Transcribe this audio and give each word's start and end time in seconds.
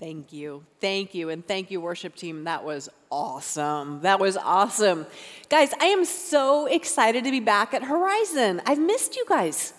Thank 0.00 0.32
you. 0.32 0.64
Thank 0.80 1.14
you. 1.14 1.28
And 1.28 1.46
thank 1.46 1.70
you, 1.70 1.78
worship 1.78 2.16
team. 2.16 2.44
That 2.44 2.64
was 2.64 2.88
awesome. 3.10 4.00
That 4.00 4.18
was 4.18 4.38
awesome. 4.38 5.06
Guys, 5.50 5.74
I 5.78 5.88
am 5.88 6.06
so 6.06 6.64
excited 6.64 7.22
to 7.24 7.30
be 7.30 7.38
back 7.38 7.74
at 7.74 7.82
Horizon. 7.82 8.62
I've 8.64 8.78
missed 8.78 9.14
you 9.14 9.26
guys. 9.28 9.74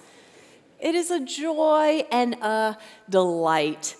It 0.79 0.93
is 0.93 1.09
a 1.09 1.25
joy 1.25 2.05
and 2.11 2.35
a 2.35 2.77
delight. 3.09 3.95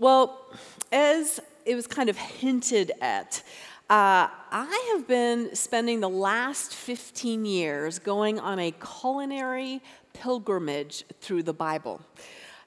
Well, 0.00 0.44
as 0.90 1.38
it 1.64 1.76
was 1.76 1.86
kind 1.86 2.08
of 2.08 2.16
hinted 2.16 2.90
at, 3.00 3.40
uh, 3.88 4.26
I 4.50 4.94
have 4.94 5.06
been 5.06 5.54
spending 5.54 6.00
the 6.00 6.08
last 6.08 6.74
15 6.74 7.44
years 7.44 8.00
going 8.00 8.40
on 8.40 8.58
a 8.58 8.72
culinary 8.72 9.80
pilgrimage 10.12 11.04
through 11.20 11.44
the 11.44 11.54
Bible. 11.54 12.00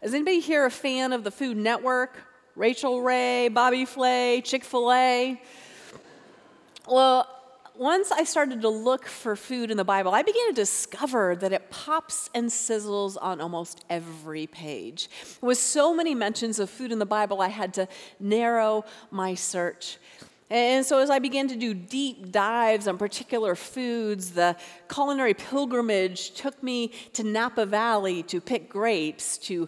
Is 0.01 0.13
anybody 0.13 0.39
here 0.39 0.65
a 0.65 0.71
fan 0.71 1.11
of 1.11 1.25
the 1.25 1.31
Food 1.31 1.57
Network? 1.57 2.26
Rachael 2.57 3.01
Ray, 3.01 3.49
Bobby 3.49 3.85
Flay, 3.85 4.41
Chick 4.41 4.63
fil 4.63 4.91
A? 4.91 5.39
Well, 6.89 7.29
once 7.75 8.11
I 8.11 8.23
started 8.23 8.63
to 8.63 8.69
look 8.69 9.05
for 9.05 9.35
food 9.35 9.69
in 9.69 9.77
the 9.77 9.85
Bible, 9.85 10.11
I 10.11 10.23
began 10.23 10.47
to 10.47 10.53
discover 10.53 11.35
that 11.35 11.53
it 11.53 11.69
pops 11.69 12.31
and 12.33 12.49
sizzles 12.49 13.15
on 13.21 13.39
almost 13.41 13.85
every 13.91 14.47
page. 14.47 15.07
With 15.39 15.59
so 15.59 15.93
many 15.93 16.15
mentions 16.15 16.57
of 16.57 16.71
food 16.71 16.91
in 16.91 16.97
the 16.97 17.05
Bible, 17.05 17.41
I 17.41 17.49
had 17.49 17.75
to 17.75 17.87
narrow 18.19 18.85
my 19.11 19.35
search. 19.35 19.99
And 20.49 20.85
so, 20.85 20.99
as 20.99 21.09
I 21.09 21.19
began 21.19 21.49
to 21.49 21.57
do 21.57 21.73
deep 21.73 22.31
dives 22.31 22.87
on 22.87 22.97
particular 22.97 23.53
foods, 23.53 24.31
the 24.31 24.55
culinary 24.89 25.33
pilgrimage 25.33 26.31
took 26.35 26.61
me 26.63 26.93
to 27.13 27.23
Napa 27.23 27.65
Valley 27.65 28.23
to 28.23 28.39
pick 28.39 28.69
grapes, 28.69 29.37
to 29.39 29.67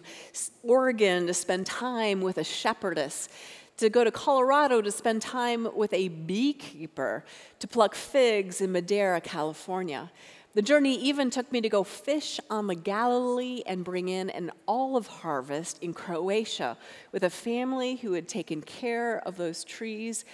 Oregon 0.62 1.26
to 1.26 1.34
spend 1.34 1.66
time 1.66 2.22
with 2.22 2.38
a 2.38 2.44
shepherdess, 2.44 3.28
to 3.76 3.90
go 3.90 4.04
to 4.04 4.10
Colorado 4.10 4.80
to 4.80 4.90
spend 4.90 5.20
time 5.20 5.68
with 5.76 5.92
a 5.92 6.08
beekeeper, 6.08 7.26
to 7.58 7.68
pluck 7.68 7.94
figs 7.94 8.62
in 8.62 8.72
Madera, 8.72 9.20
California. 9.20 10.10
The 10.52 10.62
journey 10.62 10.96
even 10.96 11.30
took 11.30 11.52
me 11.52 11.60
to 11.60 11.68
go 11.68 11.84
fish 11.84 12.40
on 12.50 12.66
the 12.66 12.74
Galilee 12.74 13.62
and 13.66 13.84
bring 13.84 14.08
in 14.08 14.30
an 14.30 14.50
olive 14.66 15.06
harvest 15.06 15.80
in 15.80 15.94
Croatia 15.94 16.76
with 17.12 17.22
a 17.22 17.30
family 17.30 17.96
who 17.96 18.14
had 18.14 18.26
taken 18.26 18.60
care 18.60 19.18
of 19.20 19.36
those 19.36 19.62
trees 19.62 20.24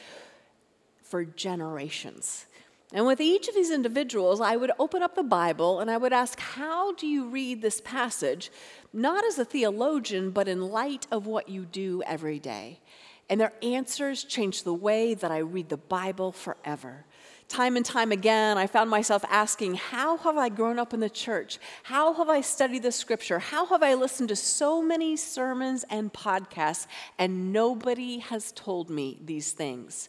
for 1.09 1.25
generations. 1.25 2.47
And 2.93 3.07
with 3.07 3.21
each 3.21 3.49
of 3.49 3.55
these 3.55 3.71
individuals, 3.71 4.41
I 4.41 4.57
would 4.57 4.71
open 4.79 5.03
up 5.03 5.17
the 5.17 5.23
Bible 5.23 5.81
and 5.81 5.91
I 5.91 5.97
would 5.97 6.12
ask, 6.12 6.39
How 6.39 6.93
do 6.95 7.07
you 7.07 7.29
read 7.29 7.61
this 7.61 7.81
passage? 7.81 8.51
Not 8.93 9.25
as 9.25 9.39
a 9.39 9.45
theologian, 9.45 10.31
but 10.31 10.49
in 10.49 10.61
light 10.61 11.07
of 11.11 11.27
what 11.27 11.49
you 11.49 11.65
do 11.65 12.03
every 12.07 12.39
day. 12.39 12.81
And 13.29 13.41
their 13.41 13.53
answers 13.61 14.23
changed 14.23 14.65
the 14.65 14.75
way 14.75 15.15
that 15.15 15.33
I 15.33 15.39
read 15.39 15.69
the 15.69 15.77
Bible 15.77 16.31
forever. 16.31 17.05
Time 17.49 17.77
and 17.77 17.87
time 17.87 18.11
again, 18.11 18.59
I 18.59 18.67
found 18.67 18.91
myself 18.91 19.25
asking, 19.29 19.75
How 19.75 20.17
have 20.19 20.37
I 20.37 20.49
grown 20.49 20.79
up 20.79 20.93
in 20.93 21.01
the 21.01 21.11
church? 21.11 21.59
How 21.84 22.12
have 22.15 22.29
I 22.29 22.41
studied 22.41 22.83
the 22.83 22.93
scripture? 22.93 23.39
How 23.39 23.67
have 23.67 23.83
I 23.83 23.95
listened 23.95 24.31
to 24.31 24.37
so 24.37 24.83
many 24.83 25.17
sermons 25.17 25.84
and 25.89 26.12
podcasts, 26.12 26.87
and 27.19 27.53
nobody 27.53 28.19
has 28.19 28.53
told 28.53 28.91
me 28.91 29.21
these 29.25 29.53
things? 29.53 30.09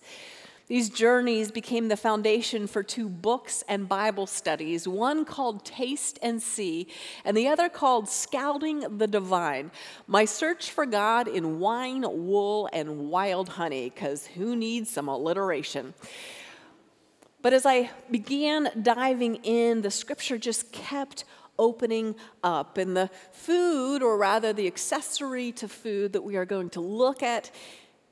These 0.67 0.89
journeys 0.89 1.49
became 1.49 1.87
the 1.87 1.95
foundation 1.95 2.67
for 2.67 2.83
two 2.83 3.07
books 3.07 3.63
and 3.69 3.87
Bible 3.87 4.27
studies, 4.27 4.85
one 4.85 5.23
called 5.23 5.63
Taste 5.63 6.19
and 6.21 6.41
See, 6.41 6.89
and 7.23 7.37
the 7.37 7.47
other 7.47 7.69
called 7.69 8.09
Scouting 8.09 8.97
the 8.97 9.07
Divine 9.07 9.71
My 10.07 10.25
Search 10.25 10.69
for 10.69 10.85
God 10.85 11.29
in 11.29 11.59
Wine, 11.59 12.01
Wool, 12.01 12.69
and 12.73 13.09
Wild 13.09 13.47
Honey, 13.47 13.89
because 13.89 14.27
who 14.27 14.57
needs 14.57 14.89
some 14.89 15.07
alliteration? 15.07 15.93
But 17.41 17.53
as 17.53 17.65
I 17.65 17.91
began 18.11 18.69
diving 18.81 19.35
in, 19.35 19.83
the 19.83 19.91
scripture 19.91 20.38
just 20.38 20.73
kept 20.73 21.23
opening 21.57 22.16
up. 22.44 22.77
And 22.77 22.97
the 22.97 23.09
food, 23.31 24.03
or 24.03 24.17
rather 24.17 24.51
the 24.51 24.67
accessory 24.67 25.53
to 25.53 25.69
food 25.69 26.11
that 26.11 26.23
we 26.23 26.35
are 26.35 26.45
going 26.45 26.69
to 26.72 26.81
look 26.81 27.23
at, 27.23 27.51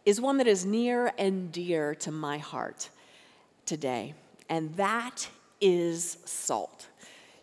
is 0.06 0.22
one 0.22 0.38
that 0.38 0.48
is 0.48 0.66
near 0.66 1.12
and 1.18 1.52
dear 1.52 1.96
to 1.96 2.12
my 2.12 2.38
heart 2.38 2.90
today, 3.66 4.14
and 4.50 4.74
that 4.76 5.28
is 5.60 6.18
salt. 6.26 6.88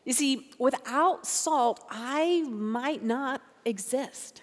You 0.04 0.12
see, 0.12 0.50
without 0.58 1.26
salt, 1.26 1.84
I 1.90 2.42
might 2.48 3.04
not 3.04 3.42
exist. 3.64 4.42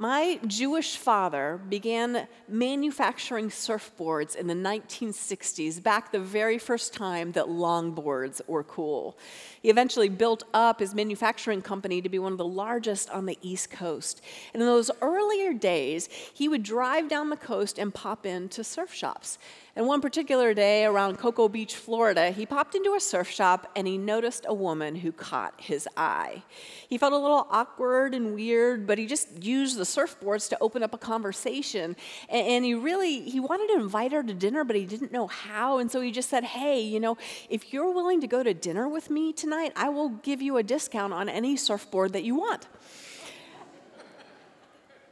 My 0.00 0.38
Jewish 0.46 0.96
father 0.96 1.60
began 1.68 2.28
manufacturing 2.46 3.48
surfboards 3.48 4.36
in 4.36 4.46
the 4.46 4.54
1960s, 4.54 5.82
back 5.82 6.12
the 6.12 6.20
very 6.20 6.58
first 6.58 6.94
time 6.94 7.32
that 7.32 7.46
longboards 7.46 8.40
were 8.46 8.62
cool. 8.62 9.18
He 9.60 9.70
eventually 9.70 10.08
built 10.08 10.44
up 10.54 10.80
his 10.80 10.94
manufacturing 10.94 11.62
company 11.62 12.00
to 12.00 12.08
be 12.08 12.18
one 12.18 12.32
of 12.32 12.38
the 12.38 12.44
largest 12.44 13.10
on 13.10 13.26
the 13.26 13.38
East 13.42 13.70
Coast. 13.70 14.20
And 14.52 14.62
in 14.62 14.66
those 14.68 14.90
earlier 15.02 15.52
days, 15.52 16.08
he 16.32 16.48
would 16.48 16.62
drive 16.62 17.08
down 17.08 17.30
the 17.30 17.36
coast 17.36 17.78
and 17.78 17.94
pop 17.94 18.26
into 18.26 18.64
surf 18.64 18.92
shops. 18.92 19.38
And 19.78 19.86
one 19.86 20.00
particular 20.00 20.54
day 20.54 20.84
around 20.84 21.18
Cocoa 21.18 21.48
Beach, 21.48 21.76
Florida, 21.76 22.32
he 22.32 22.44
popped 22.44 22.74
into 22.74 22.94
a 22.94 23.00
surf 23.00 23.30
shop 23.30 23.70
and 23.76 23.86
he 23.86 23.96
noticed 23.96 24.44
a 24.48 24.52
woman 24.52 24.96
who 24.96 25.12
caught 25.12 25.54
his 25.56 25.88
eye. 25.96 26.42
He 26.88 26.98
felt 26.98 27.12
a 27.12 27.16
little 27.16 27.46
awkward 27.48 28.12
and 28.12 28.34
weird, 28.34 28.88
but 28.88 28.98
he 28.98 29.06
just 29.06 29.40
used 29.40 29.78
the 29.78 29.84
surfboards 29.84 30.48
to 30.48 30.58
open 30.60 30.82
up 30.82 30.94
a 30.94 30.98
conversation. 30.98 31.94
And 32.28 32.64
he 32.64 32.74
really 32.74 33.30
he 33.30 33.38
wanted 33.38 33.68
to 33.68 33.80
invite 33.80 34.10
her 34.10 34.22
to 34.24 34.34
dinner, 34.34 34.64
but 34.64 34.74
he 34.74 34.84
didn't 34.84 35.12
know 35.12 35.28
how. 35.28 35.78
And 35.78 35.92
so 35.92 36.00
he 36.00 36.10
just 36.10 36.28
said, 36.28 36.42
"Hey, 36.42 36.80
you 36.80 36.98
know, 36.98 37.16
if 37.48 37.72
you're 37.72 37.92
willing 37.92 38.20
to 38.20 38.26
go 38.26 38.42
to 38.42 38.52
dinner 38.52 38.88
with 38.88 39.10
me 39.10 39.32
tonight, 39.32 39.47
I 39.76 39.88
will 39.88 40.10
give 40.10 40.42
you 40.42 40.56
a 40.56 40.62
discount 40.62 41.12
on 41.12 41.28
any 41.28 41.56
surfboard 41.56 42.12
that 42.12 42.24
you 42.24 42.34
want." 42.34 42.66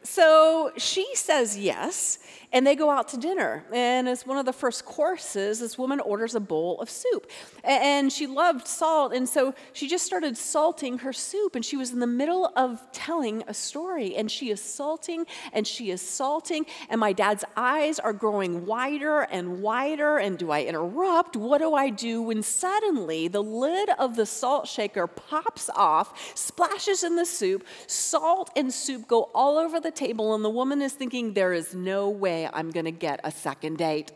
So 0.07 0.71
she 0.77 1.05
says 1.15 1.59
yes, 1.59 2.21
and 2.53 2.65
they 2.65 2.77
go 2.77 2.91
out 2.91 3.09
to 3.09 3.17
dinner. 3.17 3.65
And 3.73 4.09
as 4.09 4.25
one 4.25 4.39
of 4.39 4.47
the 4.47 4.53
first 4.53 4.85
courses, 4.85 5.59
this 5.59 5.77
woman 5.77 5.99
orders 5.99 6.37
a 6.37 6.41
bowl 6.41 6.81
of 6.81 6.89
soup. 6.89 7.29
And 7.65 8.13
she 8.13 8.29
loved 8.29 8.69
salt, 8.69 9.13
and 9.13 9.29
so 9.29 9.53
she 9.73 9.89
just 9.89 10.07
started 10.07 10.37
salting 10.37 10.99
her 10.99 11.13
soup. 11.13 11.57
And 11.57 11.65
she 11.65 11.77
was 11.77 11.91
in 11.91 11.99
the 11.99 12.07
middle 12.07 12.53
of 12.55 12.87
telling 12.93 13.43
a 13.49 13.53
story, 13.53 14.15
and 14.15 14.31
she 14.31 14.51
is 14.51 14.63
salting 14.63 15.27
and 15.53 15.67
she 15.67 15.91
is 15.91 16.01
salting. 16.01 16.67
And 16.89 17.01
my 17.01 17.13
dad's 17.13 17.45
eyes 17.57 17.99
are 17.99 18.13
growing 18.13 18.65
wider 18.65 19.23
and 19.23 19.61
wider. 19.61 20.19
And 20.19 20.39
do 20.39 20.53
I 20.53 20.63
interrupt? 20.63 21.37
What 21.37 21.59
do 21.59 21.75
I 21.75 21.91
do? 21.91 22.23
When 22.23 22.45
suddenly 22.45 23.27
the 23.27 23.43
lid 23.43 23.91
of 23.99 24.15
the 24.15 24.25
salt 24.25 24.69
shaker 24.69 25.09
pops 25.09 25.69
off, 25.71 26.37
splashes 26.37 27.03
in 27.03 27.17
the 27.17 27.27
soup, 27.27 27.67
salt 27.89 28.51
and 28.55 28.73
soup 28.73 29.09
go 29.09 29.31
all 29.35 29.59
over 29.59 29.81
the 29.81 29.96
table, 29.97 30.35
and 30.35 30.45
the 30.45 30.51
woman 30.51 30.81
is 30.83 30.93
thinking, 30.93 31.33
there 31.33 31.53
is 31.53 31.75
no 31.75 32.09
way 32.09 32.49
I'm 32.53 32.71
going 32.71 32.85
to 32.85 32.93
get 32.93 33.21
a 33.25 33.31
second 33.31 33.79
date. 33.79 34.13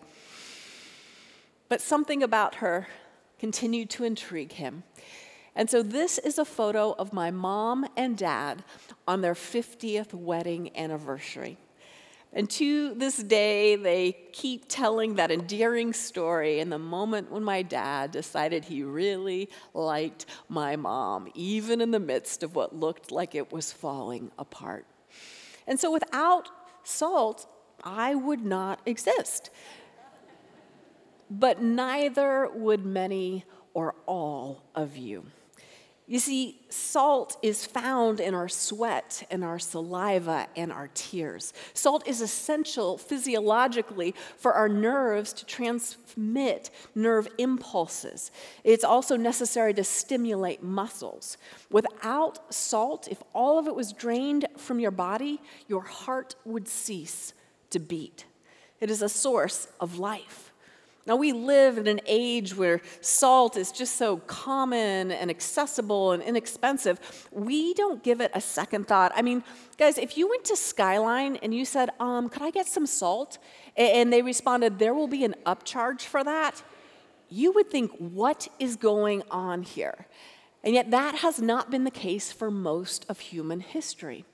But 1.68 1.80
something 1.80 2.22
about 2.22 2.56
her 2.56 2.88
continued 3.38 3.90
to 3.90 4.04
intrigue 4.04 4.52
him. 4.52 4.84
And 5.56 5.69
so, 5.69 5.82
this 5.82 6.19
is 6.19 6.38
a 6.38 6.44
photo 6.44 6.92
of 6.92 7.12
my 7.12 7.30
mom 7.30 7.86
and 7.96 8.16
dad 8.16 8.62
on 9.08 9.20
their 9.20 9.34
50th 9.34 10.14
wedding 10.14 10.70
anniversary. 10.76 11.56
And 12.32 12.48
to 12.50 12.94
this 12.94 13.16
day, 13.16 13.74
they 13.74 14.12
keep 14.32 14.66
telling 14.69 15.16
that 15.16 15.32
endearing 15.32 15.92
story 15.92 16.60
in 16.60 16.70
the 16.70 16.78
moment 16.78 17.32
when 17.32 17.42
my 17.42 17.62
dad 17.62 18.12
decided 18.12 18.64
he 18.64 18.84
really 18.84 19.48
liked 19.74 20.26
my 20.48 20.76
mom, 20.76 21.28
even 21.34 21.80
in 21.80 21.90
the 21.90 21.98
midst 21.98 22.44
of 22.44 22.54
what 22.54 22.74
looked 22.74 23.10
like 23.10 23.34
it 23.34 23.52
was 23.52 23.72
falling 23.72 24.30
apart. 24.38 24.86
And 25.66 25.78
so, 25.78 25.91
without 25.91 26.48
salt, 26.82 27.47
I 27.82 28.15
would 28.15 28.44
not 28.44 28.81
exist. 28.87 29.50
But 31.31 31.62
neither 31.62 32.49
would 32.52 32.84
many 32.84 33.44
or 33.73 33.94
all 34.06 34.62
of 34.75 34.96
you. 34.96 35.26
You 36.10 36.18
see, 36.18 36.58
salt 36.70 37.36
is 37.40 37.64
found 37.64 38.18
in 38.18 38.34
our 38.34 38.48
sweat 38.48 39.24
and 39.30 39.44
our 39.44 39.60
saliva 39.60 40.48
and 40.56 40.72
our 40.72 40.90
tears. 40.92 41.52
Salt 41.72 42.04
is 42.08 42.20
essential 42.20 42.98
physiologically 42.98 44.16
for 44.36 44.54
our 44.54 44.68
nerves 44.68 45.32
to 45.34 45.46
transmit 45.46 46.70
nerve 46.96 47.28
impulses. 47.38 48.32
It's 48.64 48.82
also 48.82 49.16
necessary 49.16 49.72
to 49.74 49.84
stimulate 49.84 50.64
muscles. 50.64 51.36
Without 51.70 52.52
salt, 52.52 53.06
if 53.08 53.22
all 53.32 53.60
of 53.60 53.68
it 53.68 53.76
was 53.76 53.92
drained 53.92 54.48
from 54.56 54.80
your 54.80 54.90
body, 54.90 55.40
your 55.68 55.82
heart 55.82 56.34
would 56.44 56.66
cease 56.66 57.34
to 57.70 57.78
beat. 57.78 58.24
It 58.80 58.90
is 58.90 59.00
a 59.00 59.08
source 59.08 59.68
of 59.78 60.00
life. 60.00 60.52
Now, 61.06 61.17
we 61.17 61.32
live 61.32 61.79
in 61.79 61.87
an 61.87 62.00
age 62.06 62.55
where 62.55 62.82
salt 63.00 63.56
is 63.56 63.73
just 63.73 63.97
so 63.97 64.19
common 64.19 65.11
and 65.11 65.31
accessible 65.31 66.12
and 66.12 66.23
inexpensive. 66.23 67.00
We 67.32 67.73
don't 67.73 68.02
give 68.02 68.20
it 68.20 68.31
a 68.35 68.41
second 68.41 68.87
thought. 68.87 69.11
I 69.14 69.23
mean, 69.23 69.43
guys, 69.79 69.97
if 69.97 70.19
you 70.19 70.29
went 70.29 70.44
to 70.44 70.56
Skyline 70.56 71.37
and 71.37 71.55
you 71.55 71.64
said, 71.64 71.91
um, 71.99 72.29
Could 72.29 72.43
I 72.43 72.50
get 72.50 72.67
some 72.67 72.87
salt? 72.87 73.38
And 73.76 74.12
they 74.12 74.20
responded, 74.20 74.79
There 74.79 74.93
will 74.93 75.08
be 75.08 75.25
an 75.25 75.35
upcharge 75.47 76.02
for 76.02 76.23
that, 76.23 76.62
you 77.31 77.53
would 77.53 77.70
think, 77.70 77.93
What 77.96 78.49
is 78.58 78.76
going 78.76 79.23
on 79.31 79.62
here? 79.62 80.06
And 80.62 80.75
yet, 80.75 80.91
that 80.91 81.17
has 81.17 81.41
not 81.41 81.70
been 81.70 81.85
the 81.85 81.91
case 81.91 82.31
for 82.31 82.50
most 82.50 83.06
of 83.08 83.20
human 83.20 83.61
history. 83.61 84.26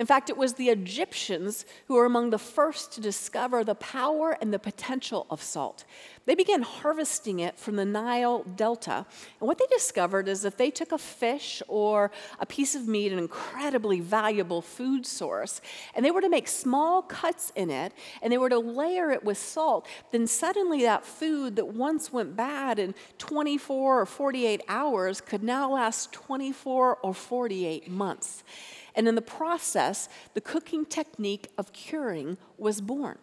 In 0.00 0.06
fact, 0.06 0.30
it 0.30 0.36
was 0.38 0.54
the 0.54 0.70
Egyptians 0.70 1.66
who 1.86 1.96
were 1.96 2.06
among 2.06 2.30
the 2.30 2.38
first 2.38 2.90
to 2.92 3.02
discover 3.02 3.62
the 3.62 3.74
power 3.74 4.34
and 4.40 4.50
the 4.50 4.58
potential 4.58 5.26
of 5.28 5.42
salt. 5.42 5.84
They 6.24 6.34
began 6.34 6.62
harvesting 6.62 7.40
it 7.40 7.58
from 7.58 7.76
the 7.76 7.84
Nile 7.84 8.42
Delta. 8.44 9.04
And 9.40 9.46
what 9.46 9.58
they 9.58 9.66
discovered 9.70 10.26
is 10.26 10.46
if 10.46 10.56
they 10.56 10.70
took 10.70 10.92
a 10.92 10.96
fish 10.96 11.62
or 11.68 12.10
a 12.38 12.46
piece 12.46 12.74
of 12.74 12.88
meat, 12.88 13.12
an 13.12 13.18
incredibly 13.18 14.00
valuable 14.00 14.62
food 14.62 15.04
source, 15.04 15.60
and 15.94 16.02
they 16.02 16.10
were 16.10 16.22
to 16.22 16.30
make 16.30 16.48
small 16.48 17.02
cuts 17.02 17.52
in 17.54 17.68
it, 17.68 17.92
and 18.22 18.32
they 18.32 18.38
were 18.38 18.48
to 18.48 18.58
layer 18.58 19.10
it 19.10 19.22
with 19.22 19.36
salt, 19.36 19.86
then 20.12 20.26
suddenly 20.26 20.80
that 20.80 21.04
food 21.04 21.56
that 21.56 21.74
once 21.74 22.10
went 22.10 22.34
bad 22.34 22.78
in 22.78 22.94
24 23.18 24.00
or 24.00 24.06
48 24.06 24.62
hours 24.66 25.20
could 25.20 25.42
now 25.42 25.70
last 25.70 26.10
24 26.12 26.96
or 27.02 27.12
48 27.12 27.90
months. 27.90 28.42
And 28.94 29.08
in 29.08 29.14
the 29.14 29.22
process, 29.22 30.08
the 30.34 30.40
cooking 30.40 30.84
technique 30.84 31.48
of 31.56 31.72
curing 31.72 32.38
was 32.58 32.80
born. 32.80 33.18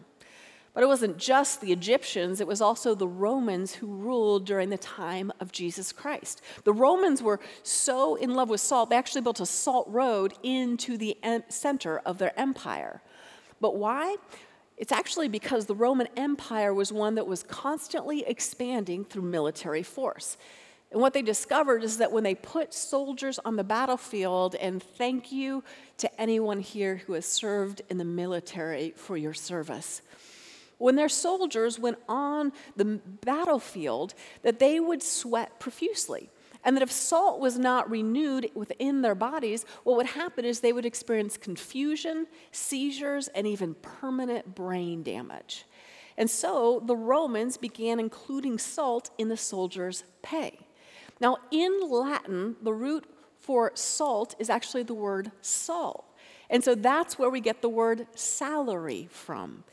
But 0.74 0.84
it 0.84 0.88
wasn't 0.88 1.18
just 1.18 1.60
the 1.60 1.72
Egyptians, 1.72 2.40
it 2.40 2.46
was 2.46 2.62
also 2.62 2.94
the 2.94 3.08
Romans 3.08 3.74
who 3.74 3.88
ruled 3.88 4.46
during 4.46 4.70
the 4.70 4.78
time 4.78 5.32
of 5.40 5.52
Jesus 5.52 5.92
Christ. 5.92 6.40
The 6.66 6.72
Romans 6.74 7.24
were 7.24 7.40
so 7.64 8.14
in 8.14 8.36
love 8.36 8.50
with 8.50 8.62
salt, 8.62 8.92
they 8.92 8.96
actually 8.96 9.22
built 9.22 9.40
a 9.40 9.46
salt 9.48 9.88
road 9.90 10.36
into 10.44 10.96
the 10.96 11.18
center 11.50 11.98
of 12.06 12.20
their 12.20 12.40
empire. 12.40 13.02
But 13.60 13.76
why? 13.76 14.18
It's 14.78 14.92
actually 14.92 15.28
because 15.30 15.66
the 15.66 15.74
Roman 15.74 16.10
Empire 16.16 16.72
was 16.72 16.94
one 16.94 17.16
that 17.16 17.26
was 17.26 17.42
constantly 17.42 18.24
expanding 18.28 19.04
through 19.04 19.24
military 19.24 19.82
force. 19.82 20.38
And 20.92 21.02
what 21.02 21.14
they 21.14 21.22
discovered 21.22 21.84
is 21.84 21.98
that 21.98 22.12
when 22.12 22.24
they 22.24 22.36
put 22.36 22.74
soldiers 22.74 23.40
on 23.40 23.58
the 23.58 23.64
battlefield, 23.64 24.56
and 24.56 24.82
thank 24.82 25.32
you 25.32 25.64
to 25.98 26.22
anyone 26.22 26.62
here 26.62 26.98
who 27.06 27.14
has 27.14 27.26
served 27.26 27.82
in 27.90 27.98
the 27.98 28.06
military 28.06 28.94
for 28.96 29.18
your 29.18 29.34
service. 29.34 30.02
When 30.78 30.96
their 30.96 31.10
soldiers 31.10 31.78
went 31.80 31.98
on 32.08 32.54
the 32.76 33.00
battlefield, 33.26 34.14
that 34.44 34.60
they 34.60 34.80
would 34.80 35.04
sweat 35.04 35.60
profusely. 35.60 36.30
And 36.64 36.76
that 36.76 36.84
if 36.84 36.92
salt 36.92 37.40
was 37.40 37.58
not 37.58 37.90
renewed 37.90 38.52
within 38.54 39.02
their 39.02 39.16
bodies, 39.16 39.66
what 39.84 39.98
would 39.98 40.06
happen 40.06 40.46
is 40.46 40.60
they 40.60 40.74
would 40.74 40.86
experience 40.86 41.38
confusion, 41.38 42.28
seizures, 42.52 43.28
and 43.30 43.48
even 43.48 43.76
permanent 43.76 44.54
brain 44.56 45.04
damage. 45.04 45.66
And 46.18 46.30
so 46.30 46.82
the 46.86 46.96
Romans 46.96 47.58
began 47.58 48.00
including 48.00 48.58
salt 48.58 49.10
in 49.18 49.30
the 49.30 49.38
soldiers' 49.38 50.04
pay. 50.22 50.67
Now, 51.20 51.38
in 51.52 51.80
Latin, 51.90 52.56
the 52.62 52.74
root 52.74 53.06
for 53.40 53.72
salt 53.76 54.36
is 54.40 54.50
actually 54.50 54.84
the 54.84 54.94
word 54.94 55.32
sal. 55.42 56.06
And 56.50 56.64
so 56.64 56.76
that's 56.76 57.20
where 57.20 57.30
we 57.30 57.42
get 57.42 57.62
the 57.62 57.70
word 57.70 58.08
salary 58.16 59.08
from. 59.12 59.64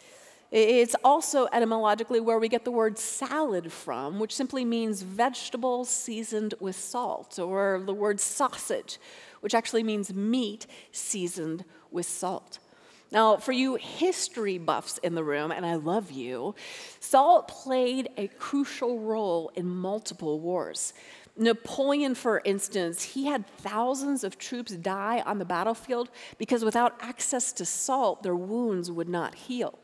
It's 0.50 0.94
also 1.02 1.48
etymologically 1.52 2.20
where 2.20 2.38
we 2.38 2.48
get 2.48 2.64
the 2.64 2.70
word 2.70 2.96
salad 2.96 3.72
from, 3.72 4.20
which 4.20 4.34
simply 4.34 4.64
means 4.64 5.02
vegetables 5.02 5.88
seasoned 5.88 6.54
with 6.60 6.76
salt, 6.76 7.38
or 7.40 7.82
the 7.84 7.94
word 7.94 8.20
sausage, 8.20 8.98
which 9.40 9.54
actually 9.54 9.82
means 9.82 10.14
meat 10.14 10.68
seasoned 10.92 11.64
with 11.90 12.06
salt. 12.06 12.60
Now, 13.10 13.36
for 13.36 13.52
you 13.52 13.74
history 13.76 14.58
buffs 14.58 14.98
in 14.98 15.14
the 15.14 15.24
room, 15.24 15.50
and 15.50 15.66
I 15.66 15.74
love 15.74 16.10
you, 16.10 16.54
salt 17.00 17.48
played 17.48 18.08
a 18.16 18.28
crucial 18.28 19.00
role 19.00 19.50
in 19.56 19.66
multiple 19.66 20.40
wars. 20.40 20.94
Napoleon, 21.36 22.14
for 22.14 22.40
instance, 22.44 23.02
he 23.02 23.26
had 23.26 23.46
thousands 23.46 24.22
of 24.22 24.38
troops 24.38 24.72
die 24.72 25.20
on 25.26 25.38
the 25.38 25.44
battlefield 25.44 26.08
because 26.38 26.64
without 26.64 26.94
access 27.00 27.52
to 27.54 27.64
salt, 27.64 28.22
their 28.22 28.36
wounds 28.36 28.88
would 28.90 29.08
not 29.08 29.34
heal. 29.34 29.76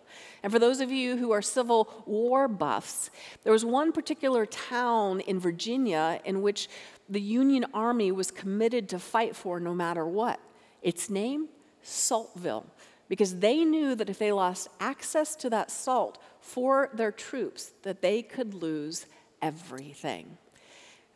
And 0.45 0.53
for 0.53 0.61
those 0.61 0.81
of 0.81 0.93
you 0.93 1.17
who 1.17 1.33
are 1.33 1.43
Civil 1.43 1.93
War 2.07 2.47
buffs, 2.47 3.11
there 3.43 3.53
was 3.53 3.65
one 3.65 3.91
particular 3.91 4.47
town 4.47 5.21
in 5.21 5.41
Virginia 5.41 6.21
in 6.25 6.41
which 6.41 6.69
the 7.09 7.21
Union 7.21 7.67
Army 7.75 8.13
was 8.13 8.31
committed 8.31 8.89
to 8.91 9.01
fight 9.01 9.35
for 9.35 9.59
no 9.59 9.75
matter 9.75 10.07
what. 10.07 10.39
Its 10.83 11.11
name, 11.11 11.49
Saltville, 11.83 12.67
because 13.09 13.41
they 13.41 13.65
knew 13.65 13.97
that 13.97 14.09
if 14.09 14.19
they 14.19 14.31
lost 14.31 14.69
access 14.79 15.35
to 15.35 15.51
that 15.51 15.73
salt 15.73 16.19
for 16.41 16.91
their 16.95 17.11
troops, 17.11 17.73
that 17.83 18.03
they 18.03 18.23
could 18.23 18.55
lose 18.55 19.07
everything. 19.43 20.39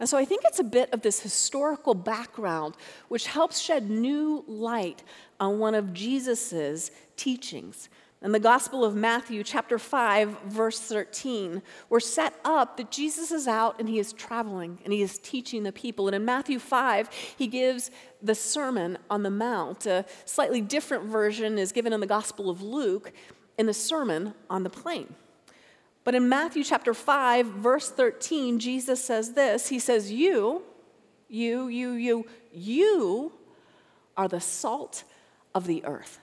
And 0.00 0.08
so 0.08 0.18
I 0.18 0.24
think 0.24 0.42
it's 0.44 0.58
a 0.58 0.64
bit 0.64 0.92
of 0.92 1.02
this 1.02 1.20
historical 1.20 1.94
background 1.94 2.76
which 3.08 3.26
helps 3.26 3.60
shed 3.60 3.90
new 3.90 4.44
light 4.46 5.02
on 5.38 5.58
one 5.58 5.74
of 5.74 5.92
Jesus' 5.92 6.90
teachings. 7.16 7.88
In 8.24 8.32
the 8.32 8.40
Gospel 8.40 8.84
of 8.86 8.96
Matthew, 8.96 9.44
chapter 9.44 9.78
5, 9.78 10.44
verse 10.46 10.80
13, 10.80 11.60
we're 11.90 12.00
set 12.00 12.34
up 12.42 12.78
that 12.78 12.90
Jesus 12.90 13.30
is 13.30 13.46
out 13.46 13.78
and 13.78 13.86
he 13.86 13.98
is 13.98 14.14
traveling 14.14 14.78
and 14.82 14.94
he 14.94 15.02
is 15.02 15.18
teaching 15.18 15.62
the 15.62 15.72
people. 15.72 16.08
And 16.08 16.14
in 16.14 16.24
Matthew 16.24 16.58
5, 16.58 17.10
he 17.36 17.46
gives 17.46 17.90
the 18.22 18.34
Sermon 18.34 18.96
on 19.10 19.24
the 19.24 19.30
Mount. 19.30 19.84
A 19.84 20.06
slightly 20.24 20.62
different 20.62 21.04
version 21.04 21.58
is 21.58 21.70
given 21.70 21.92
in 21.92 22.00
the 22.00 22.06
Gospel 22.06 22.48
of 22.48 22.62
Luke 22.62 23.12
in 23.58 23.66
the 23.66 23.74
Sermon 23.74 24.32
on 24.48 24.62
the 24.62 24.70
Plain. 24.70 25.14
But 26.04 26.14
in 26.14 26.28
Matthew 26.28 26.62
chapter 26.62 26.92
5, 26.92 27.46
verse 27.46 27.90
13, 27.90 28.58
Jesus 28.58 29.02
says 29.02 29.32
this 29.32 29.68
He 29.68 29.78
says, 29.78 30.12
You, 30.12 30.62
you, 31.28 31.68
you, 31.68 31.92
you, 31.92 32.26
you 32.52 33.32
are 34.16 34.28
the 34.28 34.40
salt 34.40 35.04
of 35.54 35.66
the 35.66 35.84
earth. 35.84 36.20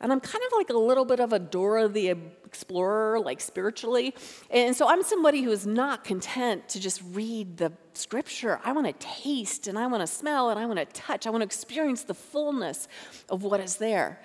And 0.00 0.10
I'm 0.12 0.18
kind 0.18 0.42
of 0.44 0.52
like 0.56 0.70
a 0.70 0.76
little 0.76 1.04
bit 1.04 1.20
of 1.20 1.32
a 1.32 1.38
Dora 1.38 1.86
the 1.86 2.16
Explorer, 2.44 3.20
like 3.20 3.40
spiritually. 3.40 4.14
And 4.50 4.74
so 4.74 4.88
I'm 4.88 5.04
somebody 5.04 5.42
who 5.42 5.52
is 5.52 5.64
not 5.64 6.02
content 6.02 6.68
to 6.70 6.80
just 6.80 7.00
read 7.12 7.56
the 7.56 7.72
scripture. 7.94 8.60
I 8.64 8.72
want 8.72 8.88
to 8.88 9.06
taste 9.06 9.68
and 9.68 9.78
I 9.78 9.86
want 9.86 10.00
to 10.00 10.06
smell 10.08 10.50
and 10.50 10.58
I 10.58 10.66
want 10.66 10.80
to 10.80 10.86
touch. 10.86 11.26
I 11.26 11.30
want 11.30 11.42
to 11.42 11.46
experience 11.46 12.02
the 12.02 12.14
fullness 12.14 12.88
of 13.28 13.44
what 13.44 13.60
is 13.60 13.76
there. 13.76 14.20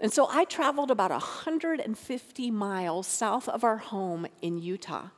And 0.00 0.12
so 0.12 0.26
I 0.28 0.44
traveled 0.44 0.90
about 0.90 1.10
150 1.10 2.50
miles 2.50 3.06
south 3.06 3.48
of 3.48 3.64
our 3.64 3.78
home 3.78 4.26
in 4.42 4.58
Utah 4.58 5.08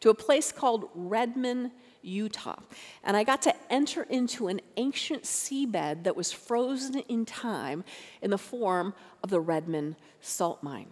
to 0.00 0.10
a 0.10 0.14
place 0.14 0.52
called 0.52 0.88
Redmond, 0.94 1.70
Utah. 2.02 2.58
And 3.04 3.16
I 3.16 3.24
got 3.24 3.42
to 3.42 3.54
enter 3.70 4.02
into 4.04 4.48
an 4.48 4.60
ancient 4.76 5.22
seabed 5.22 6.04
that 6.04 6.16
was 6.16 6.32
frozen 6.32 6.98
in 7.00 7.24
time 7.24 7.84
in 8.20 8.30
the 8.30 8.38
form 8.38 8.94
of 9.22 9.30
the 9.30 9.40
Redmond 9.40 9.96
salt 10.20 10.62
mine. 10.62 10.88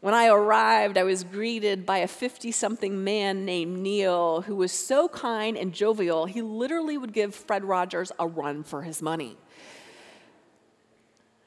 When 0.00 0.12
I 0.12 0.28
arrived, 0.28 0.98
I 0.98 1.04
was 1.04 1.24
greeted 1.24 1.86
by 1.86 1.98
a 1.98 2.06
50 2.06 2.52
something 2.52 3.02
man 3.02 3.44
named 3.44 3.78
Neil 3.78 4.42
who 4.42 4.54
was 4.54 4.70
so 4.70 5.08
kind 5.08 5.56
and 5.56 5.72
jovial, 5.72 6.26
he 6.26 6.42
literally 6.42 6.98
would 6.98 7.14
give 7.14 7.34
Fred 7.34 7.64
Rogers 7.64 8.12
a 8.18 8.26
run 8.26 8.62
for 8.62 8.82
his 8.82 9.00
money. 9.00 9.38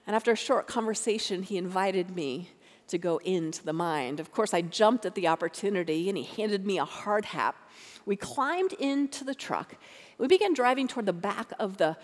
And 0.10 0.16
after 0.16 0.32
a 0.32 0.36
short 0.36 0.66
conversation, 0.66 1.44
he 1.44 1.56
invited 1.56 2.16
me 2.16 2.50
to 2.88 2.98
go 2.98 3.18
into 3.18 3.63
the 3.63 3.74
mine. 3.74 4.20
Of 4.20 4.32
course, 4.32 4.56
I 4.56 4.62
jumped 4.63 5.06
at 5.06 5.13
the 5.13 5.28
opportunity 5.28 6.10
and 6.10 6.18
he 6.18 6.24
handed 6.24 6.66
me 6.66 6.80
a 6.80 6.84
hard 6.84 7.25
hat. 7.25 7.54
We 8.08 8.16
climbed 8.16 8.74
into 8.74 9.24
the 9.24 9.36
truck. 9.36 9.75
We 10.18 10.25
began 10.25 10.56
driving 10.56 10.88
toward 10.88 11.06
the 11.06 11.13
back 11.13 11.51
of 11.60 11.78
the 11.78 11.96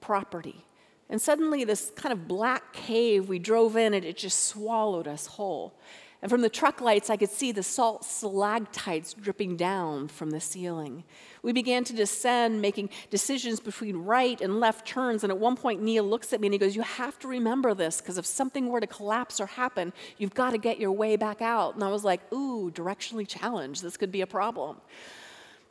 property. 0.00 0.64
And 1.08 1.22
suddenly, 1.22 1.62
this 1.62 1.92
kind 1.94 2.12
of 2.12 2.26
black 2.26 2.72
cave, 2.72 3.28
we 3.28 3.38
drove 3.38 3.76
in 3.76 3.94
and 3.94 4.04
it 4.04 4.16
just 4.16 4.46
swallowed 4.46 5.06
us 5.06 5.26
whole. 5.26 5.78
And 6.22 6.30
from 6.30 6.40
the 6.40 6.48
truck 6.48 6.80
lights, 6.80 7.10
I 7.10 7.16
could 7.16 7.30
see 7.30 7.50
the 7.50 7.64
salt 7.64 8.04
stalactites 8.04 9.12
dripping 9.12 9.56
down 9.56 10.06
from 10.06 10.30
the 10.30 10.38
ceiling. 10.38 11.02
We 11.42 11.52
began 11.52 11.82
to 11.82 11.92
descend, 11.92 12.62
making 12.62 12.90
decisions 13.10 13.58
between 13.58 13.96
right 13.96 14.40
and 14.40 14.60
left 14.60 14.86
turns. 14.86 15.24
And 15.24 15.32
at 15.32 15.38
one 15.38 15.56
point, 15.56 15.82
Neil 15.82 16.04
looks 16.04 16.32
at 16.32 16.40
me 16.40 16.46
and 16.46 16.54
he 16.54 16.58
goes, 16.58 16.76
You 16.76 16.82
have 16.82 17.18
to 17.20 17.28
remember 17.28 17.74
this, 17.74 18.00
because 18.00 18.18
if 18.18 18.26
something 18.26 18.68
were 18.68 18.80
to 18.80 18.86
collapse 18.86 19.40
or 19.40 19.46
happen, 19.46 19.92
you've 20.16 20.32
got 20.32 20.50
to 20.50 20.58
get 20.58 20.78
your 20.78 20.92
way 20.92 21.16
back 21.16 21.42
out. 21.42 21.74
And 21.74 21.82
I 21.82 21.88
was 21.88 22.04
like, 22.04 22.20
Ooh, 22.32 22.70
directionally 22.70 23.26
challenged. 23.26 23.82
This 23.82 23.96
could 23.96 24.12
be 24.12 24.20
a 24.20 24.26
problem. 24.26 24.76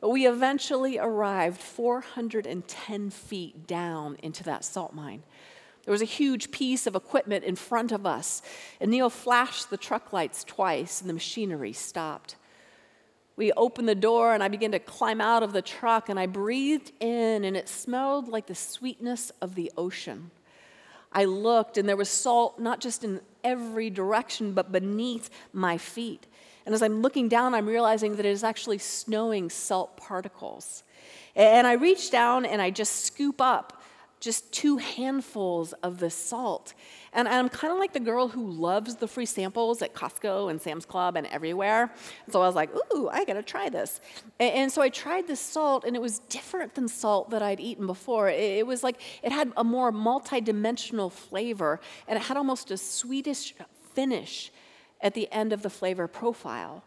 But 0.02 0.10
we 0.10 0.26
eventually 0.26 0.98
arrived 0.98 1.62
410 1.62 3.08
feet 3.08 3.66
down 3.66 4.18
into 4.22 4.44
that 4.44 4.66
salt 4.66 4.92
mine. 4.92 5.22
There 5.84 5.92
was 5.92 6.02
a 6.02 6.06
huge 6.06 6.50
piece 6.50 6.86
of 6.86 6.94
equipment 6.94 7.44
in 7.44 7.56
front 7.56 7.90
of 7.92 8.06
us, 8.06 8.42
and 8.80 8.90
Neil 8.90 9.10
flashed 9.10 9.70
the 9.70 9.76
truck 9.76 10.12
lights 10.12 10.44
twice, 10.44 11.00
and 11.00 11.10
the 11.10 11.14
machinery 11.14 11.72
stopped. 11.72 12.36
We 13.36 13.52
opened 13.52 13.88
the 13.88 13.94
door 13.94 14.34
and 14.34 14.42
I 14.42 14.48
began 14.48 14.72
to 14.72 14.78
climb 14.78 15.20
out 15.20 15.42
of 15.42 15.52
the 15.52 15.62
truck 15.62 16.08
and 16.08 16.20
I 16.20 16.26
breathed 16.26 16.92
in 17.00 17.44
and 17.44 17.56
it 17.56 17.68
smelled 17.68 18.28
like 18.28 18.46
the 18.46 18.54
sweetness 18.54 19.32
of 19.40 19.54
the 19.54 19.72
ocean. 19.76 20.30
I 21.12 21.24
looked 21.24 21.78
and 21.78 21.88
there 21.88 21.96
was 21.96 22.08
salt 22.08 22.58
not 22.58 22.80
just 22.80 23.04
in 23.04 23.20
every 23.42 23.90
direction 23.90 24.52
but 24.52 24.70
beneath 24.70 25.30
my 25.52 25.78
feet. 25.78 26.26
And 26.66 26.74
as 26.74 26.82
I'm 26.82 27.02
looking 27.02 27.28
down, 27.28 27.54
I'm 27.54 27.66
realizing 27.66 28.16
that 28.16 28.26
it 28.26 28.30
is 28.30 28.44
actually 28.44 28.78
snowing 28.78 29.50
salt 29.50 29.96
particles. 29.96 30.84
And 31.34 31.66
I 31.66 31.72
reach 31.72 32.10
down 32.10 32.44
and 32.44 32.60
I 32.60 32.70
just 32.70 33.06
scoop 33.06 33.40
up 33.40 33.81
just 34.22 34.52
two 34.52 34.76
handfuls 34.76 35.72
of 35.82 35.98
the 35.98 36.08
salt. 36.08 36.74
And 37.12 37.26
I'm 37.28 37.48
kind 37.48 37.72
of 37.72 37.78
like 37.80 37.92
the 37.92 38.00
girl 38.00 38.28
who 38.28 38.48
loves 38.52 38.94
the 38.94 39.08
free 39.08 39.26
samples 39.26 39.82
at 39.82 39.94
Costco 39.94 40.48
and 40.48 40.62
Sam's 40.62 40.86
Club 40.86 41.16
and 41.16 41.26
everywhere. 41.26 41.92
So 42.30 42.40
I 42.40 42.46
was 42.46 42.54
like, 42.54 42.70
ooh, 42.94 43.08
I 43.08 43.24
gotta 43.24 43.42
try 43.42 43.68
this. 43.68 44.00
And, 44.38 44.70
so 44.70 44.80
I 44.80 44.90
tried 44.90 45.26
this 45.26 45.40
salt, 45.40 45.84
and 45.84 45.96
it 45.96 46.00
was 46.00 46.20
different 46.20 46.76
than 46.76 46.86
salt 46.86 47.30
that 47.30 47.42
I'd 47.42 47.58
eaten 47.58 47.86
before. 47.86 48.28
It 48.28 48.64
was 48.64 48.84
like 48.84 49.00
it 49.24 49.32
had 49.32 49.52
a 49.56 49.64
more 49.64 49.90
multidimensional 49.90 51.10
flavor, 51.10 51.80
and 52.06 52.16
it 52.16 52.22
had 52.22 52.36
almost 52.36 52.70
a 52.70 52.76
sweetish 52.76 53.54
finish 53.92 54.52
at 55.00 55.14
the 55.14 55.30
end 55.32 55.52
of 55.52 55.62
the 55.62 55.70
flavor 55.70 56.06
profile. 56.06 56.84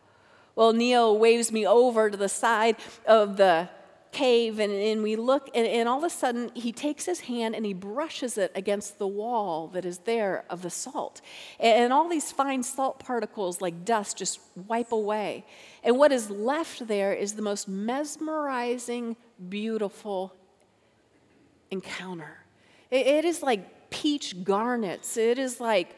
Well, 0.55 0.71
Neil 0.71 1.19
waves 1.19 1.51
me 1.51 1.67
over 1.67 2.09
to 2.09 2.15
the 2.15 2.29
side 2.29 2.77
of 3.05 3.35
the 3.35 3.67
cave 4.15 4.59
and, 4.59 4.71
and 4.71 5.03
we 5.03 5.17
look, 5.17 5.49
and, 5.53 5.67
and 5.67 5.89
all 5.89 5.97
of 5.97 6.03
a 6.05 6.09
sudden 6.09 6.49
he 6.53 6.71
takes 6.71 7.05
his 7.05 7.19
hand 7.21 7.53
and 7.53 7.65
he 7.65 7.73
brushes 7.73 8.37
it 8.37 8.49
against 8.55 8.97
the 8.97 9.07
wall 9.07 9.67
that 9.67 9.83
is 9.83 9.97
there 9.99 10.45
of 10.49 10.61
the 10.61 10.69
salt. 10.69 11.19
And, 11.59 11.83
and 11.83 11.93
all 11.93 12.07
these 12.07 12.31
fine 12.31 12.63
salt 12.63 12.99
particles, 12.99 13.59
like 13.59 13.83
dust, 13.83 14.17
just 14.17 14.39
wipe 14.67 14.93
away. 14.93 15.45
And 15.83 15.97
what 15.97 16.13
is 16.13 16.29
left 16.29 16.87
there 16.87 17.13
is 17.13 17.33
the 17.33 17.41
most 17.41 17.67
mesmerizing, 17.67 19.17
beautiful 19.49 20.33
encounter. 21.69 22.37
it, 22.89 23.05
it 23.07 23.25
is 23.25 23.43
like 23.43 23.89
peach 23.89 24.43
garnets. 24.45 25.17
It 25.17 25.37
is 25.37 25.59
like 25.59 25.97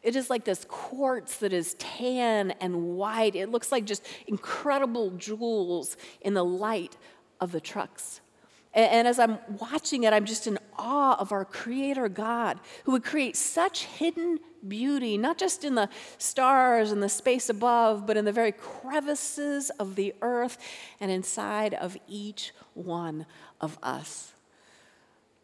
it 0.00 0.14
is 0.14 0.30
like 0.30 0.44
this 0.44 0.64
quartz 0.68 1.38
that 1.38 1.52
is 1.52 1.74
tan 1.74 2.52
and 2.60 2.96
white. 2.96 3.34
It 3.34 3.50
looks 3.50 3.72
like 3.72 3.84
just 3.84 4.06
incredible 4.28 5.10
jewels 5.10 5.96
in 6.20 6.34
the 6.34 6.44
light 6.44 6.96
of 7.40 7.52
the 7.52 7.60
trucks. 7.60 8.20
And, 8.74 8.90
and 8.92 9.08
as 9.08 9.18
I'm 9.18 9.38
watching 9.58 10.04
it, 10.04 10.12
I'm 10.12 10.24
just 10.24 10.46
in 10.46 10.58
awe 10.78 11.16
of 11.18 11.32
our 11.32 11.44
Creator 11.44 12.08
God 12.08 12.58
who 12.84 12.92
would 12.92 13.04
create 13.04 13.36
such 13.36 13.84
hidden 13.84 14.38
beauty, 14.66 15.16
not 15.16 15.38
just 15.38 15.64
in 15.64 15.74
the 15.74 15.88
stars 16.18 16.90
and 16.90 17.02
the 17.02 17.08
space 17.08 17.48
above, 17.48 18.06
but 18.06 18.16
in 18.16 18.24
the 18.24 18.32
very 18.32 18.52
crevices 18.52 19.70
of 19.78 19.94
the 19.94 20.14
earth 20.22 20.58
and 21.00 21.10
inside 21.10 21.74
of 21.74 21.96
each 22.08 22.52
one 22.74 23.26
of 23.60 23.78
us. 23.82 24.32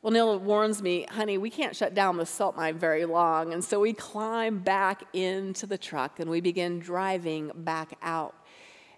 Well, 0.03 0.13
Neil 0.13 0.39
warns 0.39 0.83
me, 0.83 1.07
honey, 1.11 1.39
we 1.39 1.49
can't 1.49 1.75
shut 1.75 1.95
down 1.95 2.19
the 2.19 2.27
salt 2.27 2.57
mine 2.57 2.77
very 2.77 3.07
long. 3.07 3.55
And 3.55 3.65
so 3.65 3.81
we 3.81 3.95
climb 3.95 4.59
back 4.59 5.03
into 5.15 5.67
the 5.67 5.79
truck 5.79 6.21
and 6.21 6.29
we 6.29 6.43
begin 6.43 6.79
driving 6.79 7.51
back 7.55 7.97
out. 8.03 8.35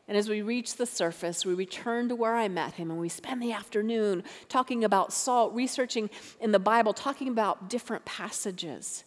And 0.08 0.16
as 0.16 0.28
we 0.28 0.40
reach 0.40 0.76
the 0.76 0.86
surface, 0.86 1.44
we 1.44 1.54
return 1.54 2.08
to 2.10 2.14
where 2.14 2.36
I 2.36 2.46
met 2.46 2.74
him 2.74 2.90
and 2.90 3.00
we 3.00 3.08
spend 3.08 3.42
the 3.42 3.52
afternoon 3.52 4.22
talking 4.48 4.84
about 4.84 5.12
salt, 5.12 5.52
researching 5.52 6.10
in 6.40 6.52
the 6.52 6.60
Bible, 6.60 6.92
talking 6.92 7.28
about 7.28 7.68
different 7.68 8.04
passages. 8.04 9.04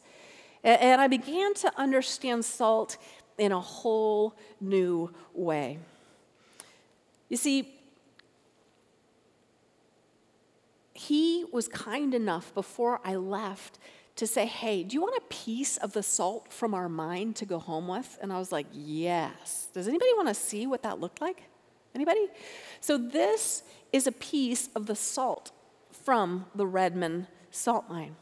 And 0.63 0.99
I 0.99 1.07
began 1.07 1.53
to 1.55 1.71
understand 1.79 2.43
salt 2.43 2.97
in 3.37 3.53
a 3.53 3.59
whole 3.61 4.35
new 4.59 5.09
way. 5.33 5.79
You 7.29 7.37
see, 7.37 7.75
he 10.93 11.45
was 11.53 11.69
kind 11.69 12.13
enough 12.13 12.53
before 12.53 12.99
I 13.05 13.15
left 13.15 13.79
to 14.19 14.27
say, 14.27 14.45
Hey, 14.45 14.83
do 14.83 14.93
you 14.93 15.01
want 15.01 15.15
a 15.17 15.33
piece 15.33 15.77
of 15.77 15.93
the 15.93 16.03
salt 16.03 16.51
from 16.51 16.73
our 16.73 16.89
mine 16.89 17.33
to 17.35 17.45
go 17.45 17.57
home 17.57 17.87
with? 17.87 18.17
And 18.21 18.31
I 18.31 18.37
was 18.37 18.51
like, 18.51 18.67
Yes. 18.73 19.69
Does 19.73 19.87
anybody 19.87 20.11
want 20.15 20.27
to 20.27 20.33
see 20.33 20.67
what 20.67 20.83
that 20.83 20.99
looked 20.99 21.21
like? 21.21 21.43
Anybody? 21.95 22.27
So, 22.81 22.97
this 22.97 23.63
is 23.91 24.05
a 24.07 24.11
piece 24.11 24.69
of 24.75 24.85
the 24.85 24.95
salt 24.95 25.51
from 25.91 26.45
the 26.53 26.67
Redmond 26.67 27.27
salt 27.49 27.89
mine. 27.89 28.15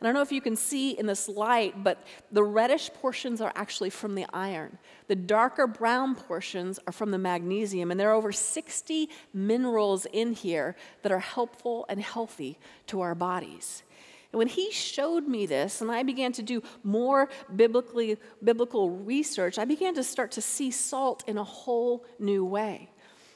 And 0.00 0.08
I 0.08 0.10
don't 0.10 0.14
know 0.14 0.22
if 0.22 0.32
you 0.32 0.40
can 0.40 0.56
see 0.56 0.98
in 0.98 1.06
this 1.06 1.28
light, 1.28 1.84
but 1.84 2.04
the 2.32 2.42
reddish 2.42 2.90
portions 2.94 3.40
are 3.40 3.52
actually 3.54 3.90
from 3.90 4.16
the 4.16 4.26
iron. 4.32 4.78
The 5.06 5.14
darker 5.14 5.68
brown 5.68 6.16
portions 6.16 6.80
are 6.88 6.92
from 6.92 7.12
the 7.12 7.18
magnesium. 7.18 7.92
And 7.92 8.00
there 8.00 8.10
are 8.10 8.14
over 8.14 8.32
60 8.32 9.08
minerals 9.32 10.06
in 10.12 10.32
here 10.32 10.74
that 11.02 11.12
are 11.12 11.20
helpful 11.20 11.86
and 11.88 12.00
healthy 12.00 12.58
to 12.88 13.00
our 13.00 13.14
bodies. 13.14 13.84
And 14.32 14.38
when 14.38 14.48
he 14.48 14.70
showed 14.70 15.28
me 15.28 15.44
this, 15.46 15.82
and 15.82 15.90
I 15.90 16.02
began 16.02 16.32
to 16.32 16.42
do 16.42 16.62
more 16.82 17.28
biblically, 17.54 18.16
biblical 18.42 18.90
research, 18.90 19.58
I 19.58 19.66
began 19.66 19.94
to 19.94 20.02
start 20.02 20.32
to 20.32 20.42
see 20.42 20.70
salt 20.70 21.22
in 21.26 21.36
a 21.36 21.44
whole 21.44 22.04
new 22.18 22.44
way. 22.44 22.88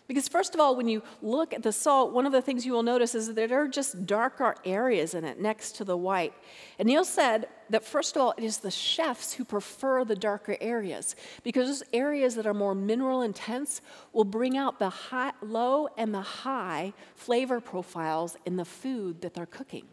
Because, 0.08 0.28
first 0.28 0.54
of 0.54 0.60
all, 0.60 0.76
when 0.76 0.86
you 0.86 1.02
look 1.20 1.52
at 1.52 1.64
the 1.64 1.72
salt, 1.72 2.12
one 2.12 2.26
of 2.26 2.32
the 2.32 2.40
things 2.40 2.64
you 2.64 2.72
will 2.72 2.84
notice 2.84 3.14
is 3.14 3.26
that 3.26 3.48
there 3.48 3.62
are 3.62 3.68
just 3.68 4.06
darker 4.06 4.54
areas 4.64 5.14
in 5.14 5.24
it 5.24 5.40
next 5.40 5.72
to 5.76 5.84
the 5.84 5.96
white. 5.96 6.32
And 6.78 6.86
Neil 6.86 7.04
said 7.04 7.48
that, 7.70 7.84
first 7.84 8.14
of 8.14 8.22
all, 8.22 8.32
it 8.38 8.44
is 8.44 8.58
the 8.58 8.70
chefs 8.70 9.32
who 9.32 9.44
prefer 9.44 10.04
the 10.04 10.14
darker 10.14 10.56
areas 10.60 11.16
because 11.42 11.66
those 11.66 11.82
areas 11.92 12.36
that 12.36 12.46
are 12.46 12.54
more 12.54 12.74
mineral 12.74 13.22
intense 13.22 13.80
will 14.12 14.24
bring 14.24 14.56
out 14.56 14.78
the 14.78 14.90
high, 14.90 15.32
low 15.42 15.88
and 15.98 16.14
the 16.14 16.20
high 16.20 16.92
flavor 17.16 17.60
profiles 17.60 18.36
in 18.46 18.56
the 18.56 18.64
food 18.64 19.22
that 19.22 19.34
they're 19.34 19.44
cooking. 19.44 19.86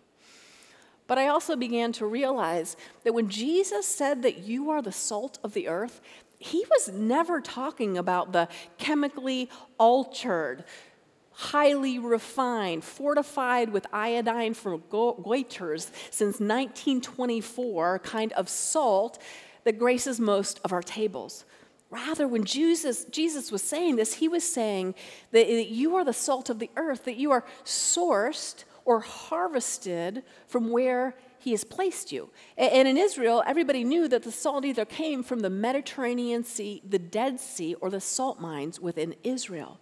But 1.07 1.17
I 1.17 1.27
also 1.27 1.55
began 1.55 1.91
to 1.93 2.05
realize 2.05 2.77
that 3.03 3.13
when 3.13 3.29
Jesus 3.29 3.87
said 3.87 4.21
that 4.23 4.39
you 4.39 4.69
are 4.69 4.81
the 4.81 4.91
salt 4.91 5.37
of 5.43 5.53
the 5.53 5.67
earth, 5.67 6.01
he 6.39 6.65
was 6.69 6.89
never 6.89 7.41
talking 7.41 7.97
about 7.97 8.33
the 8.33 8.47
chemically 8.77 9.49
altered, 9.77 10.63
highly 11.31 11.99
refined, 11.99 12.83
fortified 12.83 13.69
with 13.69 13.87
iodine 13.93 14.53
from 14.53 14.81
goiters 14.81 15.89
since 16.11 16.39
1924 16.39 17.99
kind 17.99 18.31
of 18.33 18.49
salt 18.49 19.19
that 19.63 19.79
graces 19.79 20.19
most 20.19 20.59
of 20.63 20.73
our 20.73 20.81
tables. 20.81 21.45
Rather, 21.89 22.27
when 22.27 22.43
Jesus, 22.43 23.05
Jesus 23.05 23.51
was 23.51 23.61
saying 23.61 23.97
this, 23.97 24.15
he 24.15 24.27
was 24.27 24.43
saying 24.43 24.95
that, 25.31 25.47
that 25.47 25.69
you 25.69 25.95
are 25.95 26.03
the 26.03 26.11
salt 26.11 26.49
of 26.49 26.59
the 26.59 26.71
earth, 26.75 27.05
that 27.05 27.17
you 27.17 27.31
are 27.31 27.45
sourced 27.63 28.63
or 28.85 28.99
harvested 28.99 30.23
from 30.47 30.71
where 30.71 31.15
he 31.39 31.51
has 31.51 31.63
placed 31.63 32.11
you. 32.11 32.29
And 32.57 32.87
in 32.87 32.97
Israel, 32.97 33.43
everybody 33.45 33.83
knew 33.83 34.07
that 34.07 34.23
the 34.23 34.31
salt 34.31 34.63
either 34.65 34.85
came 34.85 35.23
from 35.23 35.41
the 35.41 35.49
Mediterranean 35.49 36.43
Sea, 36.43 36.81
the 36.87 36.99
Dead 36.99 37.39
Sea, 37.39 37.73
or 37.75 37.89
the 37.89 37.99
salt 37.99 38.39
mines 38.39 38.79
within 38.79 39.15
Israel. 39.23 39.79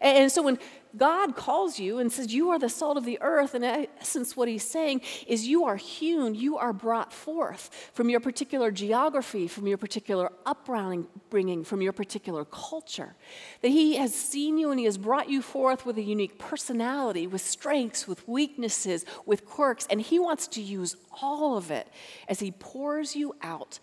And 0.00 0.30
so 0.30 0.42
when 0.42 0.58
God 0.96 1.34
calls 1.34 1.78
you 1.78 1.98
and 1.98 2.10
says, 2.10 2.32
You 2.32 2.50
are 2.50 2.58
the 2.58 2.68
salt 2.68 2.96
of 2.96 3.04
the 3.04 3.18
earth, 3.20 3.54
in 3.54 3.64
essence, 3.64 4.36
what 4.36 4.48
he's 4.48 4.62
saying 4.62 5.02
is 5.26 5.46
you 5.46 5.64
are 5.64 5.76
hewn, 5.76 6.34
you 6.34 6.56
are 6.56 6.72
brought 6.72 7.12
forth 7.12 7.90
from 7.92 8.08
your 8.08 8.20
particular 8.20 8.70
geography, 8.70 9.48
from 9.48 9.66
your 9.66 9.76
particular 9.76 10.30
upbringing, 10.46 11.64
from 11.64 11.82
your 11.82 11.92
particular 11.92 12.44
culture. 12.44 13.16
That 13.62 13.68
he 13.68 13.96
has 13.96 14.14
seen 14.14 14.56
you 14.56 14.70
and 14.70 14.78
he 14.78 14.86
has 14.86 14.98
brought 14.98 15.28
you 15.28 15.42
forth 15.42 15.84
with 15.84 15.98
a 15.98 16.02
unique 16.02 16.38
personality, 16.38 17.26
with 17.26 17.42
strengths, 17.42 18.06
with 18.06 18.26
weaknesses, 18.28 19.04
with 19.26 19.44
quirks, 19.44 19.86
and 19.90 20.00
he 20.00 20.18
wants 20.18 20.46
to 20.48 20.62
use 20.62 20.96
all 21.20 21.56
of 21.56 21.70
it 21.70 21.88
as 22.28 22.40
he 22.40 22.52
pours 22.52 23.16
you 23.16 23.34
out 23.42 23.78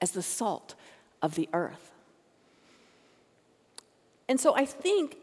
as 0.00 0.10
the 0.10 0.22
salt 0.22 0.74
of 1.22 1.36
the 1.36 1.48
earth. 1.52 1.92
And 4.28 4.40
so 4.40 4.54
I 4.54 4.64
think 4.64 5.16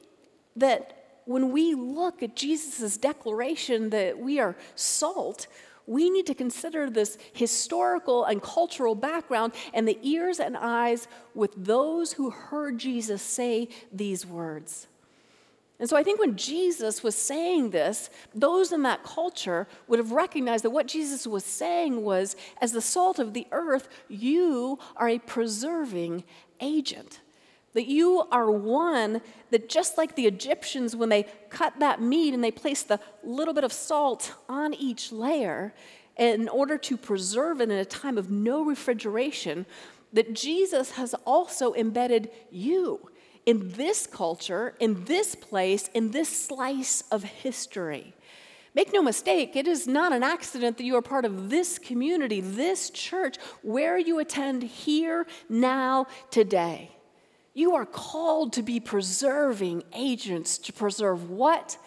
that 0.55 1.22
when 1.25 1.51
we 1.51 1.74
look 1.75 2.24
at 2.24 2.36
Jesus' 2.36 2.98
declaration 2.98 3.89
that 3.91 4.20
we 4.20 4.39
are 4.39 4.55
salt, 4.75 5.48
we 5.88 6.10
need 6.10 6.25
to 6.27 6.34
consider 6.34 6.89
this 6.89 7.17
historical 7.34 8.25
and 8.25 8.41
cultural 8.41 8.96
background 8.96 9.53
and 9.74 9.88
the 9.88 9.98
ears 10.01 10.39
and 10.39 10.55
eyes 10.58 11.08
with 11.34 11.51
those 11.55 12.13
who 12.13 12.29
heard 12.29 12.77
Jesus 12.77 13.22
say 13.22 13.67
these 13.91 14.25
words. 14.25 14.88
And 15.79 15.89
so 15.89 15.98
I 15.98 16.03
think 16.03 16.20
when 16.20 16.38
Jesus 16.38 17.01
was 17.01 17.15
saying 17.15 17.72
this, 17.72 18.12
those 18.36 18.72
in 18.72 18.84
that 18.84 19.03
culture 19.03 19.67
would 19.88 19.98
have 19.98 20.12
recognized 20.12 20.63
that 20.63 20.70
what 20.70 20.88
Jesus 20.88 21.25
was 21.25 21.43
saying 21.43 22.03
was, 22.03 22.36
as 22.62 22.72
the 22.72 22.81
salt 22.81 23.17
of 23.17 23.34
the 23.34 23.48
earth, 23.51 23.89
you 24.08 24.77
are 24.96 25.10
a 25.10 25.17
preserving 25.17 26.24
agent. 26.60 27.20
That 27.74 27.88
you 27.88 28.24
are 28.32 28.51
one 28.51 29.22
that, 29.50 29.70
just 29.70 29.98
like 29.98 30.16
the 30.16 30.28
Egyptians, 30.28 30.96
when 30.96 31.10
they 31.10 31.25
cut 31.50 31.80
that 31.80 32.01
meat 32.01 32.34
and 32.34 32.44
they 32.44 32.51
placed 32.51 32.90
the 32.90 33.00
little 33.24 33.54
bit 33.54 33.63
of 33.63 33.72
salt 33.72 34.34
on 34.50 34.74
each 34.74 35.12
layer 35.12 35.74
in 36.18 36.50
order 36.50 36.78
to 36.78 36.98
preserve 36.98 37.62
it 37.62 37.72
in 37.72 37.78
a 37.78 37.86
time 37.86 38.18
of 38.18 38.30
no 38.30 38.63
refrigeration, 38.63 39.66
that 40.13 40.34
Jesus 40.34 40.92
has 40.92 41.13
also 41.25 41.74
embedded 41.74 42.30
you 42.51 43.10
in 43.46 43.72
this 43.72 44.06
culture, 44.06 44.75
in 44.80 45.06
this 45.06 45.36
place, 45.36 45.90
in 45.94 46.12
this 46.12 46.30
slice 46.30 47.04
of 47.10 47.24
history. 47.24 48.13
Make 48.74 48.94
no 48.94 49.01
mistake, 49.01 49.56
it 49.56 49.68
is 49.68 49.88
not 49.88 50.13
an 50.13 50.24
accident 50.24 50.78
that 50.78 50.84
you 50.84 50.96
are 50.96 51.01
part 51.01 51.25
of 51.25 51.50
this 51.50 51.80
community, 51.80 52.40
this 52.40 52.90
church, 52.90 53.38
where 53.62 53.98
you 53.98 54.20
attend 54.20 54.63
here, 54.63 55.25
now, 55.50 56.08
today. 56.30 56.92
You 57.53 57.75
are 57.75 57.86
called 57.86 58.53
to 58.53 58.63
be 58.63 58.79
preserving 58.79 59.84
agents 59.93 60.58
to 60.60 60.74
preserve 60.74 61.29
what? 61.29 61.77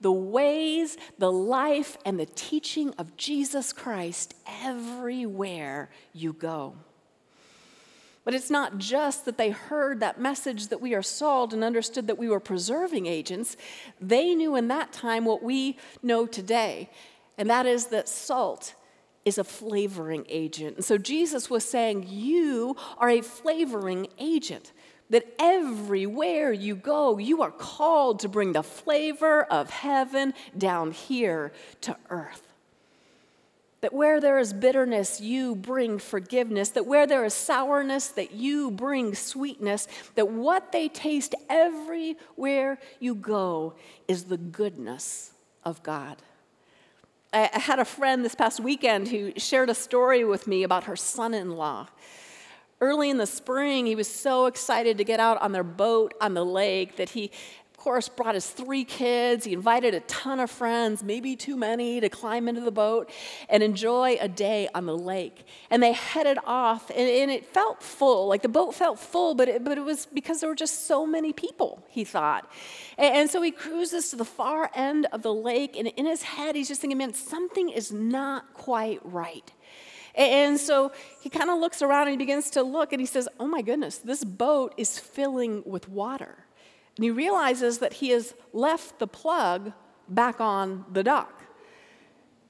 The 0.00 0.12
ways, 0.12 0.98
the 1.18 1.32
life, 1.32 1.96
and 2.04 2.20
the 2.20 2.26
teaching 2.26 2.92
of 2.98 3.16
Jesus 3.16 3.72
Christ 3.72 4.34
everywhere 4.46 5.88
you 6.12 6.34
go. 6.34 6.74
But 8.24 8.34
it's 8.34 8.50
not 8.50 8.78
just 8.78 9.24
that 9.24 9.38
they 9.38 9.50
heard 9.50 10.00
that 10.00 10.20
message 10.20 10.66
that 10.68 10.80
we 10.80 10.94
are 10.94 11.02
salt 11.02 11.52
and 11.52 11.62
understood 11.62 12.08
that 12.08 12.18
we 12.18 12.28
were 12.28 12.40
preserving 12.40 13.06
agents. 13.06 13.56
They 14.00 14.34
knew 14.34 14.56
in 14.56 14.68
that 14.68 14.92
time 14.92 15.24
what 15.24 15.44
we 15.44 15.78
know 16.02 16.26
today, 16.26 16.90
and 17.38 17.48
that 17.48 17.66
is 17.66 17.86
that 17.86 18.08
salt 18.08 18.74
is 19.24 19.38
a 19.38 19.44
flavoring 19.44 20.26
agent. 20.28 20.76
And 20.76 20.84
so 20.84 20.98
Jesus 20.98 21.48
was 21.48 21.64
saying, 21.64 22.06
You 22.08 22.76
are 22.98 23.08
a 23.08 23.20
flavoring 23.20 24.08
agent. 24.18 24.72
That 25.10 25.24
everywhere 25.38 26.52
you 26.52 26.74
go, 26.74 27.18
you 27.18 27.42
are 27.42 27.50
called 27.50 28.20
to 28.20 28.28
bring 28.28 28.52
the 28.52 28.62
flavor 28.62 29.44
of 29.44 29.70
heaven 29.70 30.34
down 30.56 30.90
here 30.90 31.52
to 31.82 31.96
earth. 32.10 32.42
That 33.82 33.92
where 33.92 34.20
there 34.20 34.38
is 34.38 34.52
bitterness, 34.52 35.20
you 35.20 35.54
bring 35.54 35.98
forgiveness. 35.98 36.70
That 36.70 36.86
where 36.86 37.06
there 37.06 37.24
is 37.24 37.34
sourness, 37.34 38.08
that 38.08 38.32
you 38.32 38.70
bring 38.70 39.14
sweetness. 39.14 39.86
That 40.16 40.28
what 40.28 40.72
they 40.72 40.88
taste 40.88 41.34
everywhere 41.48 42.78
you 42.98 43.14
go 43.14 43.74
is 44.08 44.24
the 44.24 44.38
goodness 44.38 45.32
of 45.64 45.82
God. 45.82 46.16
I 47.32 47.50
had 47.52 47.78
a 47.78 47.84
friend 47.84 48.24
this 48.24 48.34
past 48.34 48.60
weekend 48.60 49.08
who 49.08 49.32
shared 49.36 49.68
a 49.68 49.74
story 49.74 50.24
with 50.24 50.46
me 50.46 50.62
about 50.62 50.84
her 50.84 50.96
son 50.96 51.34
in 51.34 51.56
law. 51.56 51.88
Early 52.80 53.08
in 53.08 53.16
the 53.16 53.26
spring, 53.26 53.86
he 53.86 53.94
was 53.94 54.08
so 54.08 54.46
excited 54.46 54.98
to 54.98 55.04
get 55.04 55.18
out 55.18 55.40
on 55.40 55.52
their 55.52 55.64
boat 55.64 56.12
on 56.20 56.34
the 56.34 56.44
lake 56.44 56.96
that 56.96 57.10
he 57.10 57.30
of 57.76 57.84
course, 57.84 58.08
brought 58.08 58.34
his 58.34 58.48
three 58.48 58.84
kids. 58.84 59.44
He 59.44 59.52
invited 59.52 59.94
a 59.94 60.00
ton 60.00 60.40
of 60.40 60.50
friends, 60.50 61.04
maybe 61.04 61.36
too 61.36 61.56
many, 61.56 62.00
to 62.00 62.08
climb 62.08 62.48
into 62.48 62.62
the 62.62 62.72
boat 62.72 63.10
and 63.50 63.62
enjoy 63.62 64.16
a 64.18 64.28
day 64.28 64.66
on 64.74 64.86
the 64.86 64.96
lake. 64.96 65.46
And 65.70 65.82
they 65.82 65.92
headed 65.92 66.38
off, 66.46 66.88
and, 66.88 66.98
and 66.98 67.30
it 67.30 67.44
felt 67.44 67.82
full. 67.82 68.28
Like 68.28 68.40
the 68.40 68.48
boat 68.48 68.74
felt 68.74 68.98
full, 68.98 69.34
but 69.34 69.48
it, 69.48 69.62
but 69.62 69.76
it 69.76 69.82
was 69.82 70.06
because 70.06 70.40
there 70.40 70.48
were 70.48 70.56
just 70.56 70.86
so 70.86 71.06
many 71.06 71.34
people, 71.34 71.84
he 71.88 72.02
thought. 72.02 72.50
And, 72.96 73.14
and 73.14 73.30
so 73.30 73.42
he 73.42 73.50
cruises 73.50 74.08
to 74.10 74.16
the 74.16 74.24
far 74.24 74.70
end 74.74 75.06
of 75.12 75.20
the 75.20 75.34
lake, 75.34 75.76
and 75.76 75.86
in 75.86 76.06
his 76.06 76.22
head, 76.22 76.56
he's 76.56 76.68
just 76.68 76.80
thinking, 76.80 76.98
man, 76.98 77.12
something 77.12 77.68
is 77.68 77.92
not 77.92 78.54
quite 78.54 79.00
right. 79.04 79.52
And 80.16 80.58
so 80.58 80.92
he 81.20 81.28
kind 81.28 81.50
of 81.50 81.58
looks 81.58 81.82
around 81.82 82.02
and 82.02 82.12
he 82.12 82.16
begins 82.16 82.50
to 82.50 82.62
look 82.62 82.92
and 82.92 83.00
he 83.00 83.06
says, 83.06 83.28
Oh 83.38 83.46
my 83.46 83.62
goodness, 83.62 83.98
this 83.98 84.24
boat 84.24 84.74
is 84.76 84.98
filling 84.98 85.62
with 85.66 85.88
water. 85.88 86.46
And 86.96 87.04
he 87.04 87.10
realizes 87.10 87.78
that 87.78 87.94
he 87.94 88.10
has 88.10 88.34
left 88.52 88.98
the 88.98 89.06
plug 89.06 89.72
back 90.08 90.40
on 90.40 90.86
the 90.90 91.02
dock. 91.02 91.42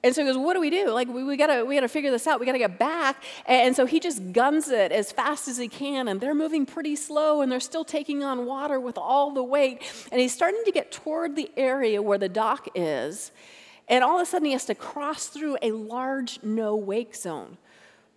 And 0.03 0.15
so 0.15 0.21
he 0.21 0.27
goes, 0.27 0.37
What 0.37 0.53
do 0.53 0.61
we 0.61 0.69
do? 0.69 0.89
Like, 0.91 1.09
we, 1.09 1.23
we, 1.25 1.35
gotta, 1.35 1.65
we 1.65 1.75
gotta 1.75 1.89
figure 1.89 2.11
this 2.11 2.25
out. 2.25 2.39
We 2.39 2.45
gotta 2.45 2.57
get 2.57 2.79
back. 2.79 3.21
And 3.45 3.75
so 3.75 3.85
he 3.85 3.99
just 3.99 4.31
guns 4.31 4.69
it 4.69 4.93
as 4.93 5.11
fast 5.11 5.49
as 5.49 5.57
he 5.57 5.67
can. 5.67 6.07
And 6.07 6.21
they're 6.21 6.35
moving 6.35 6.65
pretty 6.65 6.95
slow 6.95 7.41
and 7.41 7.51
they're 7.51 7.59
still 7.59 7.83
taking 7.83 8.23
on 8.23 8.45
water 8.45 8.79
with 8.79 8.97
all 8.97 9.31
the 9.33 9.43
weight. 9.43 9.83
And 10.09 10.21
he's 10.21 10.33
starting 10.33 10.61
to 10.63 10.71
get 10.71 10.93
toward 10.93 11.35
the 11.35 11.51
area 11.57 12.01
where 12.01 12.17
the 12.17 12.29
dock 12.29 12.69
is. 12.75 13.31
And 13.87 14.03
all 14.03 14.19
of 14.19 14.27
a 14.27 14.29
sudden, 14.29 14.45
he 14.47 14.51
has 14.53 14.65
to 14.65 14.75
cross 14.75 15.27
through 15.27 15.57
a 15.61 15.71
large 15.71 16.39
no 16.43 16.75
wake 16.75 17.15
zone. 17.15 17.57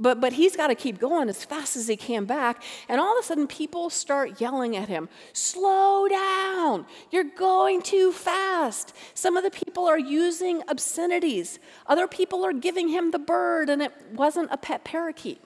But, 0.00 0.18
but 0.18 0.32
he's 0.32 0.56
got 0.56 0.68
to 0.68 0.74
keep 0.74 0.98
going 0.98 1.28
as 1.28 1.44
fast 1.44 1.76
as 1.76 1.86
he 1.86 1.94
can 1.94 2.24
back. 2.24 2.62
And 2.88 2.98
all 2.98 3.18
of 3.18 3.22
a 3.22 3.26
sudden, 3.26 3.46
people 3.46 3.90
start 3.90 4.40
yelling 4.40 4.74
at 4.74 4.88
him 4.88 5.10
Slow 5.34 6.08
down! 6.08 6.86
You're 7.10 7.24
going 7.24 7.82
too 7.82 8.10
fast. 8.10 8.96
Some 9.12 9.36
of 9.36 9.44
the 9.44 9.50
people 9.50 9.86
are 9.86 9.98
using 9.98 10.62
obscenities, 10.68 11.58
other 11.86 12.08
people 12.08 12.44
are 12.44 12.54
giving 12.54 12.88
him 12.88 13.10
the 13.10 13.18
bird, 13.18 13.68
and 13.68 13.82
it 13.82 13.92
wasn't 14.14 14.48
a 14.50 14.56
pet 14.56 14.84
parakeet. 14.84 15.40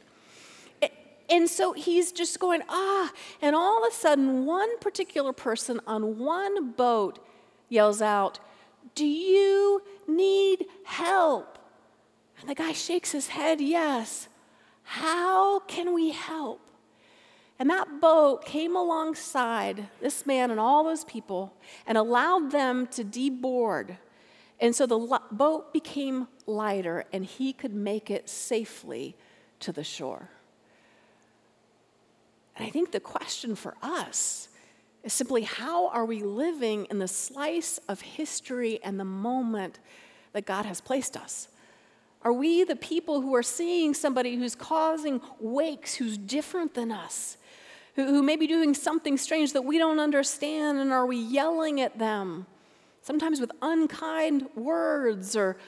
And 1.29 1.49
so 1.49 1.73
he's 1.73 2.13
just 2.13 2.39
going, 2.39 2.63
ah. 2.69 3.11
And 3.41 3.57
all 3.57 3.85
of 3.85 3.91
a 3.91 3.95
sudden, 3.95 4.45
one 4.45 4.79
particular 4.79 5.33
person 5.33 5.81
on 5.87 6.19
one 6.19 6.73
boat 6.73 7.19
yells 7.69 8.03
out, 8.03 8.39
Do 8.95 9.07
you 9.07 9.83
need 10.09 10.67
help? 10.85 11.59
And 12.40 12.49
the 12.49 12.55
guy 12.55 12.73
shakes 12.73 13.12
his 13.12 13.29
head, 13.29 13.61
Yes. 13.61 14.29
How 14.87 15.61
can 15.61 15.95
we 15.95 16.11
help? 16.11 16.61
And 17.59 17.71
that 17.71 18.01
boat 18.01 18.45
came 18.45 18.77
alongside 18.77 19.88
this 20.01 20.27
man 20.27 20.51
and 20.51 20.61
all 20.61 20.85
those 20.85 21.05
people 21.05 21.55
and 21.87 21.97
allowed 21.97 22.51
them 22.51 22.87
to 22.88 23.05
deboard. 23.05 23.97
And 24.61 24.75
so 24.75 24.87
the 24.87 25.21
boat 25.31 25.73
became 25.73 26.29
lighter 26.47 27.05
and 27.12 27.25
he 27.25 27.53
could 27.53 27.75
make 27.75 28.11
it 28.11 28.29
safely 28.29 29.17
to 29.61 29.73
the 29.73 29.85
shore. 29.85 30.29
And 32.57 32.67
I 32.67 32.71
think 32.71 32.93
the 32.93 33.01
question 33.01 33.55
for 33.55 33.75
us 33.83 34.49
is 35.05 35.12
simply 35.12 35.43
how 35.43 35.88
are 35.88 36.05
we 36.05 36.23
living 36.23 36.87
in 36.90 36.99
the 36.99 37.07
slice 37.07 37.79
of 37.88 38.01
history 38.01 38.81
and 38.83 38.99
the 38.99 39.05
moment 39.05 39.79
that 40.33 40.47
God 40.47 40.64
has 40.64 40.81
placed 40.81 41.17
us? 41.17 41.49
Are 42.23 42.33
we 42.33 42.64
the 42.64 42.77
people 42.77 43.21
who 43.21 43.35
are 43.35 43.43
seeing 43.43 43.93
somebody 43.93 44.37
who's 44.37 44.55
causing 44.55 45.21
wakes, 45.38 45.95
who's 45.95 46.17
different 46.17 46.73
than 46.73 46.90
us, 46.90 47.37
who, 47.97 48.07
who 48.07 48.23
may 48.23 48.37
be 48.37 48.47
doing 48.47 48.73
something 48.73 49.19
strange 49.19 49.53
that 49.53 49.62
we 49.62 49.77
don't 49.77 50.01
understand, 50.01 50.79
and 50.79 50.90
are 50.90 51.05
we 51.05 51.19
yelling 51.19 51.83
at 51.83 51.99
them, 51.99 52.47
sometimes 53.03 53.40
with 53.40 53.53
unkind 53.61 54.49
words 54.57 55.37
or 55.37 55.59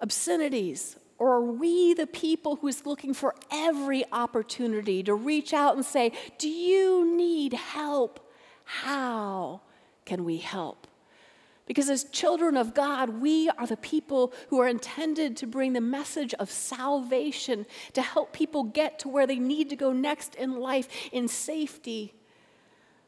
obscenities? 0.00 0.96
Or 1.18 1.34
are 1.34 1.44
we 1.44 1.94
the 1.94 2.08
people 2.08 2.56
who 2.56 2.66
is 2.66 2.84
looking 2.84 3.14
for 3.14 3.36
every 3.52 4.04
opportunity 4.10 5.04
to 5.04 5.14
reach 5.14 5.54
out 5.54 5.76
and 5.76 5.84
say, 5.84 6.12
Do 6.38 6.48
you 6.48 7.14
need 7.16 7.52
help? 7.52 8.26
How 8.70 9.62
can 10.04 10.24
we 10.24 10.36
help? 10.36 10.86
Because 11.66 11.90
as 11.90 12.04
children 12.04 12.56
of 12.56 12.72
God, 12.72 13.20
we 13.20 13.48
are 13.50 13.66
the 13.66 13.76
people 13.76 14.32
who 14.48 14.60
are 14.60 14.68
intended 14.68 15.36
to 15.38 15.46
bring 15.46 15.72
the 15.72 15.80
message 15.80 16.34
of 16.34 16.50
salvation 16.50 17.66
to 17.94 18.00
help 18.00 18.32
people 18.32 18.62
get 18.62 19.00
to 19.00 19.08
where 19.08 19.26
they 19.26 19.40
need 19.40 19.70
to 19.70 19.76
go 19.76 19.92
next 19.92 20.36
in 20.36 20.60
life 20.60 20.88
in 21.10 21.26
safety 21.26 22.14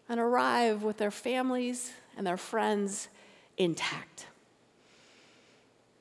and 0.09 0.19
arrive 0.19 0.83
with 0.83 0.99
their 0.99 1.13
families 1.13 1.93
and 2.17 2.27
their 2.27 2.37
friends 2.37 3.09
intact. 3.57 4.27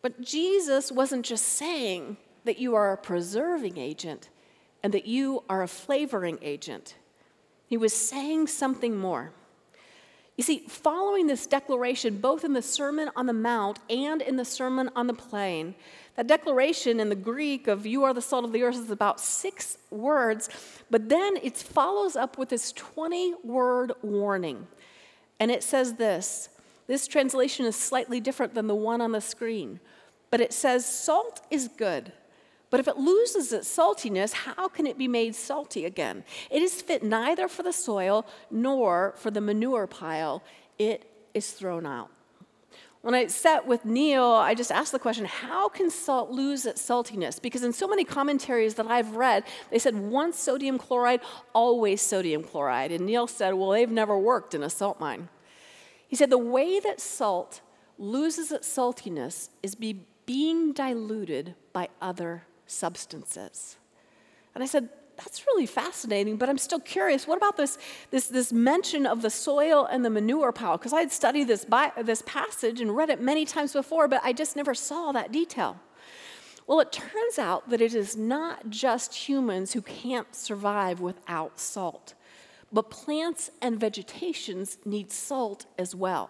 But 0.01 0.21
Jesus 0.21 0.91
wasn't 0.91 1.23
just 1.23 1.45
saying 1.45 2.17
that 2.45 2.57
you 2.57 2.73
are 2.73 2.93
a 2.93 2.97
preserving 2.97 3.77
agent 3.77 4.29
and 4.81 4.91
that 4.93 5.05
you 5.05 5.43
are 5.47 5.61
a 5.61 5.67
flavoring 5.67 6.39
agent, 6.41 6.95
he 7.67 7.77
was 7.77 7.93
saying 7.93 8.47
something 8.47 8.97
more. 8.97 9.33
You 10.41 10.43
see, 10.43 10.63
following 10.67 11.27
this 11.27 11.45
declaration, 11.45 12.17
both 12.17 12.43
in 12.43 12.53
the 12.53 12.63
Sermon 12.63 13.11
on 13.15 13.27
the 13.27 13.31
Mount 13.31 13.77
and 13.91 14.23
in 14.23 14.37
the 14.37 14.43
Sermon 14.43 14.89
on 14.95 15.05
the 15.05 15.13
Plain, 15.13 15.75
that 16.15 16.25
declaration 16.25 16.99
in 16.99 17.09
the 17.09 17.15
Greek 17.15 17.67
of 17.67 17.85
you 17.85 18.03
are 18.05 18.11
the 18.11 18.23
salt 18.23 18.43
of 18.43 18.51
the 18.51 18.63
earth 18.63 18.75
is 18.75 18.89
about 18.89 19.19
six 19.19 19.77
words, 19.91 20.49
but 20.89 21.09
then 21.09 21.37
it 21.43 21.57
follows 21.57 22.15
up 22.15 22.39
with 22.39 22.49
this 22.49 22.71
20 22.71 23.35
word 23.43 23.91
warning. 24.01 24.65
And 25.39 25.51
it 25.51 25.61
says 25.61 25.97
this 25.97 26.49
this 26.87 27.05
translation 27.05 27.67
is 27.67 27.75
slightly 27.75 28.19
different 28.19 28.55
than 28.55 28.65
the 28.65 28.73
one 28.73 28.99
on 28.99 29.11
the 29.11 29.21
screen, 29.21 29.79
but 30.31 30.41
it 30.41 30.53
says, 30.53 30.87
Salt 30.87 31.41
is 31.51 31.67
good. 31.67 32.13
But 32.71 32.79
if 32.79 32.87
it 32.87 32.97
loses 32.97 33.51
its 33.51 33.67
saltiness, 33.67 34.31
how 34.31 34.69
can 34.69 34.87
it 34.87 34.97
be 34.97 35.07
made 35.07 35.35
salty 35.35 35.85
again? 35.85 36.23
It 36.49 36.61
is 36.61 36.81
fit 36.81 37.03
neither 37.03 37.47
for 37.47 37.63
the 37.63 37.73
soil 37.73 38.25
nor 38.49 39.13
for 39.17 39.29
the 39.29 39.41
manure 39.41 39.87
pile. 39.87 40.41
It 40.79 41.05
is 41.33 41.51
thrown 41.51 41.85
out. 41.85 42.09
When 43.01 43.13
I 43.13 43.27
sat 43.27 43.67
with 43.67 43.83
Neil, 43.83 44.23
I 44.23 44.53
just 44.53 44.71
asked 44.71 44.93
the 44.93 44.99
question 44.99 45.25
how 45.25 45.67
can 45.67 45.89
salt 45.89 46.29
lose 46.29 46.65
its 46.65 46.81
saltiness? 46.81 47.41
Because 47.41 47.63
in 47.63 47.73
so 47.73 47.87
many 47.87 48.05
commentaries 48.05 48.75
that 48.75 48.87
I've 48.87 49.15
read, 49.15 49.43
they 49.69 49.79
said 49.79 49.95
once 49.95 50.39
sodium 50.39 50.77
chloride, 50.77 51.19
always 51.53 52.01
sodium 52.01 52.43
chloride. 52.43 52.91
And 52.91 53.05
Neil 53.05 53.27
said, 53.27 53.55
well, 53.55 53.71
they've 53.71 53.89
never 53.89 54.17
worked 54.17 54.53
in 54.53 54.63
a 54.63 54.69
salt 54.69 54.99
mine. 54.99 55.27
He 56.07 56.15
said 56.15 56.29
the 56.29 56.37
way 56.37 56.79
that 56.79 57.01
salt 57.01 57.61
loses 57.97 58.51
its 58.51 58.67
saltiness 58.67 59.49
is 59.61 59.75
be 59.75 60.05
being 60.25 60.71
diluted 60.71 61.55
by 61.73 61.89
other 62.01 62.43
substances. 62.71 63.77
And 64.55 64.63
I 64.63 64.67
said, 64.67 64.89
that's 65.17 65.45
really 65.45 65.65
fascinating, 65.65 66.37
but 66.37 66.49
I'm 66.49 66.57
still 66.57 66.79
curious. 66.79 67.27
What 67.27 67.37
about 67.37 67.57
this, 67.57 67.77
this, 68.09 68.27
this 68.27 68.51
mention 68.51 69.05
of 69.05 69.21
the 69.21 69.29
soil 69.29 69.85
and 69.85 70.03
the 70.03 70.09
manure 70.09 70.51
pile? 70.51 70.77
Because 70.77 70.93
I 70.93 71.01
had 71.01 71.11
studied 71.11 71.47
this, 71.47 71.63
by, 71.63 71.91
this 72.01 72.23
passage 72.25 72.81
and 72.81 72.95
read 72.95 73.09
it 73.09 73.21
many 73.21 73.45
times 73.45 73.73
before, 73.73 74.07
but 74.07 74.21
I 74.23 74.33
just 74.33 74.55
never 74.55 74.73
saw 74.73 75.11
that 75.11 75.31
detail. 75.31 75.79
Well, 76.65 76.79
it 76.79 76.91
turns 76.91 77.37
out 77.37 77.69
that 77.69 77.81
it 77.81 77.93
is 77.93 78.15
not 78.15 78.69
just 78.69 79.13
humans 79.13 79.73
who 79.73 79.81
can't 79.81 80.33
survive 80.33 80.99
without 81.01 81.59
salt, 81.59 82.13
but 82.71 82.89
plants 82.89 83.51
and 83.61 83.79
vegetations 83.79 84.77
need 84.85 85.11
salt 85.11 85.65
as 85.77 85.93
well. 85.93 86.29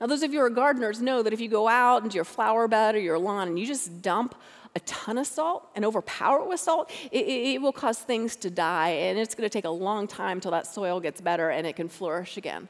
Now, 0.00 0.06
those 0.06 0.22
of 0.22 0.32
you 0.32 0.40
who 0.40 0.46
are 0.46 0.50
gardeners 0.50 1.00
know 1.00 1.22
that 1.22 1.32
if 1.32 1.40
you 1.40 1.48
go 1.48 1.68
out 1.68 2.02
into 2.02 2.16
your 2.16 2.24
flower 2.24 2.66
bed 2.66 2.94
or 2.94 2.98
your 2.98 3.18
lawn 3.18 3.48
and 3.48 3.58
you 3.58 3.66
just 3.66 4.02
dump 4.02 4.34
a 4.76 4.80
ton 4.80 5.18
of 5.18 5.26
salt 5.26 5.68
and 5.74 5.84
overpower 5.84 6.40
it 6.40 6.48
with 6.48 6.60
salt, 6.60 6.90
it, 7.12 7.26
it, 7.26 7.62
will 7.62 7.72
cause 7.72 7.98
things 7.98 8.34
to 8.36 8.50
die, 8.50 8.90
and 8.90 9.18
it's 9.18 9.34
going 9.34 9.48
to 9.48 9.52
take 9.52 9.64
a 9.64 9.70
long 9.70 10.06
time 10.08 10.40
till 10.40 10.50
that 10.50 10.66
soil 10.66 11.00
gets 11.00 11.20
better 11.20 11.50
and 11.50 11.66
it 11.66 11.76
can 11.76 11.88
flourish 11.88 12.36
again. 12.36 12.68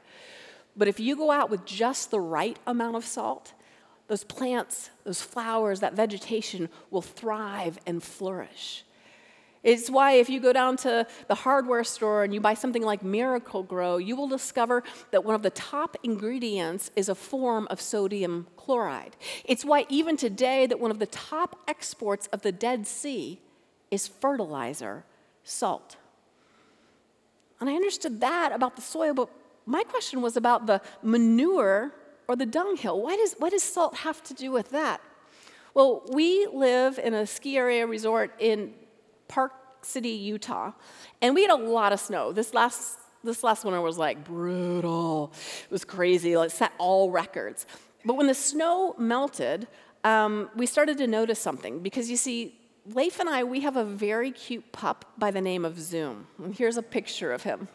But 0.77 0.87
if 0.87 0.99
you 0.99 1.15
go 1.15 1.31
out 1.31 1.49
with 1.49 1.65
just 1.65 2.11
the 2.11 2.19
right 2.19 2.59
amount 2.67 2.95
of 2.95 3.05
salt, 3.05 3.53
those 4.07 4.23
plants, 4.23 4.91
those 5.03 5.21
flowers, 5.21 5.79
that 5.79 5.93
vegetation 5.93 6.69
will 6.91 7.01
thrive 7.01 7.79
and 7.87 8.03
flourish. 8.03 8.83
It's 9.65 9.89
why 9.89 10.11
if 10.11 10.29
you 10.29 10.39
go 10.39 10.53
down 10.53 10.77
to 10.77 11.07
the 11.27 11.33
hardware 11.33 11.83
store 11.83 12.23
and 12.23 12.31
you 12.31 12.39
buy 12.39 12.53
something 12.53 12.83
like 12.83 13.01
Miracle-Gro, 13.03 13.97
you 13.97 14.15
will 14.15 14.27
discover 14.27 14.83
that 15.09 15.25
one 15.25 15.33
of 15.33 15.41
the 15.41 15.49
top 15.49 15.97
ingredients 16.03 16.91
is 16.95 17.09
a 17.09 17.15
form 17.15 17.67
of 17.71 17.81
sodium 17.81 18.45
chloride. 18.57 19.15
It's 19.43 19.65
why 19.65 19.87
even 19.89 20.17
today 20.17 20.67
that 20.67 20.79
one 20.79 20.91
of 20.91 20.99
the 20.99 21.07
top 21.07 21.57
exports 21.67 22.27
of 22.27 22.43
the 22.43 22.51
Dead 22.51 22.85
Sea 22.85 23.41
is 23.89 24.07
fertilizer, 24.07 25.03
salt. 25.43 25.95
And 27.59 27.67
I 27.67 27.73
understood 27.73 28.21
that 28.21 28.51
about 28.51 28.75
the 28.75 28.83
soil, 28.83 29.15
but 29.15 29.29
my 29.65 29.81
question 29.81 30.21
was 30.21 30.37
about 30.37 30.67
the 30.67 30.79
manure 31.01 31.91
or 32.27 32.35
the 32.35 32.45
dunghill. 32.45 33.01
Why 33.01 33.15
does, 33.15 33.33
what 33.39 33.49
does 33.49 33.63
salt 33.63 33.95
have 33.97 34.21
to 34.25 34.35
do 34.35 34.51
with 34.51 34.69
that? 34.69 35.01
Well, 35.73 36.03
we 36.11 36.47
live 36.53 36.99
in 36.99 37.15
a 37.15 37.25
ski 37.25 37.57
area 37.57 37.87
resort 37.87 38.31
in 38.37 38.75
Park 39.27 39.53
City, 39.81 40.09
Utah, 40.09 40.71
and 41.21 41.35
we 41.35 41.41
had 41.41 41.51
a 41.51 41.55
lot 41.55 41.93
of 41.93 41.99
snow. 41.99 42.31
This 42.31 42.53
last 42.53 42.99
this 43.23 43.43
last 43.43 43.65
winter 43.65 43.81
was 43.81 43.97
like 43.97 44.23
brutal. 44.23 45.33
It 45.63 45.71
was 45.71 45.83
crazy. 45.83 46.33
It 46.33 46.51
set 46.51 46.71
all 46.77 47.11
records. 47.11 47.65
But 48.05 48.15
when 48.15 48.27
the 48.27 48.35
snow 48.35 48.95
melted, 48.99 49.67
um, 50.03 50.49
we 50.55 50.67
started 50.67 50.99
to 50.99 51.07
notice 51.07 51.39
something 51.39 51.79
because 51.79 52.09
you 52.09 52.17
see, 52.17 52.55
Leif 52.85 53.19
and 53.19 53.27
I, 53.27 53.43
we 53.43 53.61
have 53.61 53.75
a 53.75 53.83
very 53.83 54.29
cute 54.29 54.71
pup 54.71 55.11
by 55.17 55.31
the 55.31 55.41
name 55.41 55.65
of 55.65 55.79
Zoom. 55.79 56.27
And 56.37 56.55
here's 56.55 56.77
a 56.77 56.83
picture 56.83 57.31
of 57.31 57.41
him. 57.41 57.67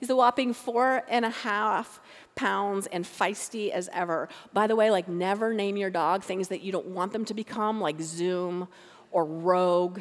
He's 0.00 0.08
a 0.08 0.16
whopping 0.16 0.54
four 0.54 1.02
and 1.08 1.24
a 1.24 1.30
half 1.30 2.00
pounds 2.34 2.86
and 2.86 3.04
feisty 3.04 3.70
as 3.70 3.90
ever. 3.92 4.28
By 4.52 4.66
the 4.66 4.74
way, 4.74 4.90
like 4.90 5.08
never 5.08 5.52
name 5.52 5.76
your 5.76 5.90
dog 5.90 6.22
things 6.22 6.48
that 6.48 6.62
you 6.62 6.72
don't 6.72 6.86
want 6.86 7.12
them 7.12 7.26
to 7.26 7.34
become, 7.34 7.80
like 7.80 8.00
Zoom 8.00 8.68
or 9.10 9.24
Rogue 9.24 10.00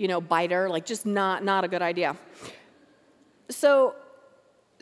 you 0.00 0.08
know, 0.08 0.18
biter, 0.18 0.70
like 0.70 0.86
just 0.86 1.04
not, 1.04 1.44
not 1.44 1.62
a 1.62 1.68
good 1.68 1.82
idea. 1.82 2.16
So 3.50 3.94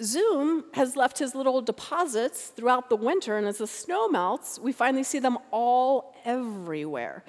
Zoom 0.00 0.66
has 0.74 0.94
left 0.94 1.18
his 1.18 1.34
little 1.34 1.60
deposits 1.60 2.52
throughout 2.54 2.88
the 2.88 2.94
winter, 2.94 3.36
and 3.36 3.44
as 3.44 3.58
the 3.58 3.66
snow 3.66 4.08
melts, 4.08 4.60
we 4.60 4.70
finally 4.70 5.02
see 5.02 5.18
them 5.18 5.36
all 5.50 6.14
everywhere. 6.24 7.24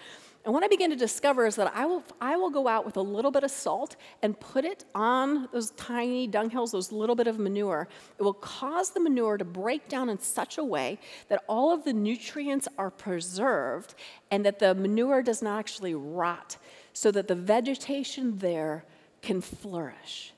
And 0.45 0.54
what 0.54 0.63
I 0.63 0.67
begin 0.67 0.91
to 0.91 0.95
discover 0.95 1.47
is 1.47 1.56
that 1.56 1.71
I 1.75 1.88
will, 1.88 2.04
I 2.21 2.38
will 2.38 2.52
go 2.52 2.67
out 2.67 2.86
with 2.86 2.95
a 2.95 3.02
little 3.02 3.32
bit 3.32 3.43
of 3.43 3.49
salt 3.49 3.95
and 4.21 4.39
put 4.39 4.65
it 4.65 4.86
on 4.93 5.49
those 5.52 5.71
tiny 5.71 6.28
dunghills, 6.28 6.71
those 6.71 6.91
little 6.91 7.15
bit 7.15 7.25
of 7.25 7.39
manure. 7.39 7.88
It 8.19 8.21
will 8.21 8.34
cause 8.34 8.91
the 8.91 8.99
manure 8.99 9.38
to 9.39 9.45
break 9.45 9.89
down 9.89 10.10
in 10.10 10.19
such 10.19 10.60
a 10.60 10.63
way 10.63 10.99
that 11.28 11.43
all 11.49 11.73
of 11.73 11.86
the 11.86 11.93
nutrients 11.93 12.67
are 12.78 12.91
preserved 12.91 13.95
and 14.30 14.45
that 14.45 14.60
the 14.60 14.75
manure 14.75 15.23
does 15.23 15.41
not 15.41 15.58
actually 15.58 15.95
rot 15.95 16.58
so 16.99 17.12
that 17.12 17.29
the 17.29 17.35
vegetation 17.35 18.39
there 18.39 18.83
can 19.21 19.39
flourish. 19.39 20.33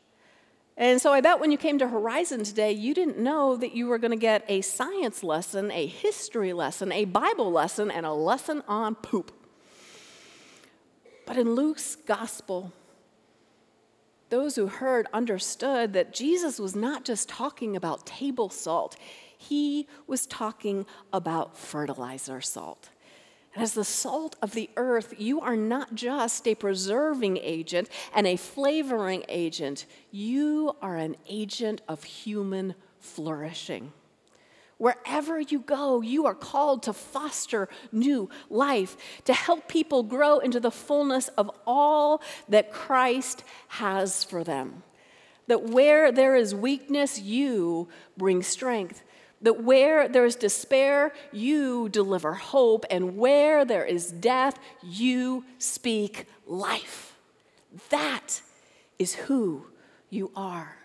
And 0.77 1.01
so 1.01 1.11
I 1.11 1.19
bet 1.19 1.39
when 1.39 1.51
you 1.51 1.57
came 1.57 1.79
to 1.79 1.87
Horizon 1.87 2.43
today, 2.43 2.71
you 2.71 2.93
didn't 2.93 3.17
know 3.17 3.55
that 3.55 3.73
you 3.73 3.87
were 3.87 3.97
going 3.97 4.11
to 4.11 4.15
get 4.15 4.45
a 4.47 4.61
science 4.61 5.23
lesson, 5.23 5.71
a 5.71 5.87
history 5.87 6.53
lesson, 6.53 6.91
a 6.91 7.05
Bible 7.05 7.51
lesson, 7.51 7.89
and 7.89 8.05
a 8.05 8.11
lesson 8.11 8.61
on 8.67 8.93
poop. 8.93 9.31
But 11.25 11.35
in 11.35 11.55
Luke's 11.55 11.95
gospel, 11.95 12.71
those 14.29 14.55
who 14.55 14.67
heard 14.67 15.07
understood 15.11 15.93
that 15.93 16.13
Jesus 16.13 16.59
was 16.59 16.75
not 16.75 17.05
just 17.05 17.27
talking 17.27 17.75
about 17.75 18.05
table 18.05 18.51
salt, 18.51 18.97
he 19.35 19.87
was 20.05 20.27
talking 20.27 20.85
about 21.11 21.57
fertilizer 21.57 22.39
salt. 22.39 22.89
And 23.53 23.63
as 23.63 23.73
the 23.73 23.83
salt 23.83 24.35
of 24.41 24.53
the 24.53 24.69
earth, 24.77 25.15
you 25.17 25.41
are 25.41 25.57
not 25.57 25.93
just 25.93 26.47
a 26.47 26.55
preserving 26.55 27.37
agent 27.37 27.89
and 28.13 28.25
a 28.25 28.37
flavoring 28.37 29.25
agent, 29.27 29.85
you 30.09 30.75
are 30.81 30.95
an 30.95 31.17
agent 31.27 31.81
of 31.87 32.03
human 32.03 32.75
flourishing. 32.99 33.91
Wherever 34.77 35.39
you 35.39 35.59
go, 35.59 36.01
you 36.01 36.25
are 36.25 36.33
called 36.33 36.81
to 36.83 36.93
foster 36.93 37.69
new 37.91 38.29
life, 38.49 38.97
to 39.25 39.33
help 39.33 39.67
people 39.67 40.01
grow 40.01 40.39
into 40.39 40.59
the 40.59 40.71
fullness 40.71 41.27
of 41.29 41.51
all 41.67 42.21
that 42.49 42.71
Christ 42.71 43.43
has 43.67 44.23
for 44.23 44.43
them. 44.43 44.81
That 45.45 45.63
where 45.63 46.11
there 46.11 46.35
is 46.35 46.55
weakness, 46.55 47.19
you 47.19 47.89
bring 48.17 48.41
strength 48.41 49.03
that 49.41 49.63
where 49.63 50.07
there 50.07 50.25
is 50.25 50.35
despair, 50.35 51.13
you 51.31 51.89
deliver 51.89 52.33
hope, 52.33 52.85
and 52.89 53.17
where 53.17 53.65
there 53.65 53.85
is 53.85 54.11
death, 54.11 54.59
you 54.83 55.45
speak 55.57 56.27
life. 56.45 57.17
That 57.89 58.41
is 58.99 59.15
who 59.15 59.65
you 60.09 60.31
are. 60.35 60.77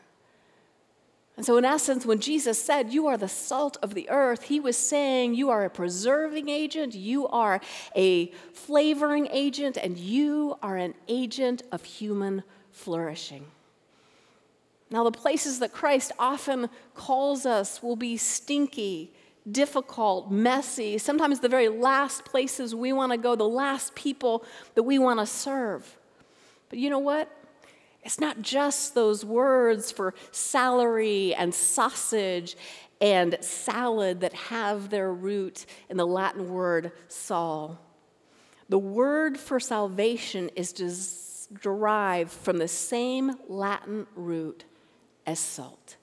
And 1.37 1.45
so, 1.45 1.59
in 1.59 1.67
essence, 1.67 2.07
when 2.07 2.19
Jesus 2.19 2.61
said, 2.63 2.93
You 2.93 3.07
are 3.09 3.19
the 3.19 3.29
salt 3.29 3.77
of 3.83 3.93
the 3.93 4.09
earth, 4.09 4.45
he 4.45 4.59
was 4.59 4.77
saying, 4.77 5.35
You 5.35 5.51
are 5.51 5.65
a 5.65 5.71
preserving 5.71 6.49
agent, 6.49 6.95
you 6.95 7.29
are 7.29 7.61
a 7.95 8.29
flavoring 8.55 9.29
agent, 9.31 9.77
and 9.77 9.99
you 9.99 10.57
are 10.63 10.77
an 10.77 10.95
agent 11.09 11.63
of 11.71 11.85
human 11.85 12.43
flourishing. 12.71 13.45
Now, 14.91 15.03
the 15.03 15.11
places 15.11 15.59
that 15.59 15.73
Christ 15.73 16.13
often 16.19 16.71
calls 16.95 17.45
us 17.45 17.83
will 17.83 17.97
be 17.97 18.17
stinky, 18.17 19.13
difficult, 19.51 20.31
messy, 20.31 20.99
sometimes 20.99 21.41
the 21.41 21.49
very 21.49 21.69
last 21.69 22.25
places 22.25 22.75
we 22.75 22.93
want 22.93 23.13
to 23.13 23.19
go, 23.19 23.35
the 23.35 23.49
last 23.49 23.95
people 23.95 24.45
that 24.75 24.85
we 24.85 24.99
want 24.99 25.19
to 25.19 25.27
serve. 25.27 25.99
But 26.69 26.79
you 26.79 26.89
know 26.89 27.01
what? 27.01 27.31
It's 28.05 28.21
not 28.21 28.43
just 28.43 28.95
those 28.95 29.25
words 29.25 29.91
for 29.91 30.15
salary 30.31 31.35
and 31.35 31.53
sausage 31.53 32.57
and 33.01 33.37
salad 33.41 34.21
that 34.21 34.33
have 34.33 34.91
their 34.91 35.13
root 35.13 35.67
in 35.91 35.97
the 35.97 36.07
Latin 36.07 36.49
word 36.49 36.93
sal. 37.09 37.81
The 38.69 38.79
word 38.79 39.39
for 39.39 39.59
salvation 39.59 40.51
is 40.55 41.49
derived 41.61 42.31
from 42.31 42.59
the 42.59 42.69
same 42.69 43.33
Latin 43.49 44.07
root 44.15 44.65
as 45.27 45.39
salt. 45.39 45.97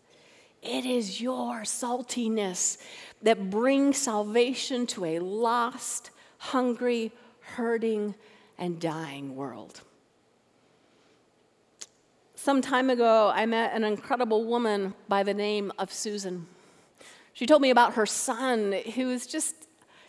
It 0.62 0.86
is 0.86 1.19
your 1.19 1.63
saltiness 1.63 2.77
that 3.21 3.49
brings 3.49 3.97
salvation 3.97 4.88
to 4.88 5.05
a 5.05 5.19
lost, 5.19 6.12
hungry, 6.38 7.12
hurting, 7.41 8.15
and 8.57 8.79
dying 8.79 9.36
world. 9.36 9.81
Some 12.36 12.62
time 12.62 12.89
ago, 12.89 13.31
I 13.33 13.45
met 13.45 13.73
an 13.73 13.83
incredible 13.83 14.45
woman 14.45 14.93
by 15.07 15.23
the 15.23 15.33
name 15.33 15.71
of 15.77 15.91
Susan. 15.91 16.47
She 17.33 17.45
told 17.45 17.62
me 17.62 17.69
about 17.69 17.93
her 17.93 18.05
son 18.05 18.73
who 18.95 19.07
was 19.07 19.25
just, 19.25 19.55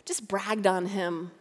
just 0.05 0.27
bragged 0.27 0.67
on 0.67 0.87
him 0.87 1.31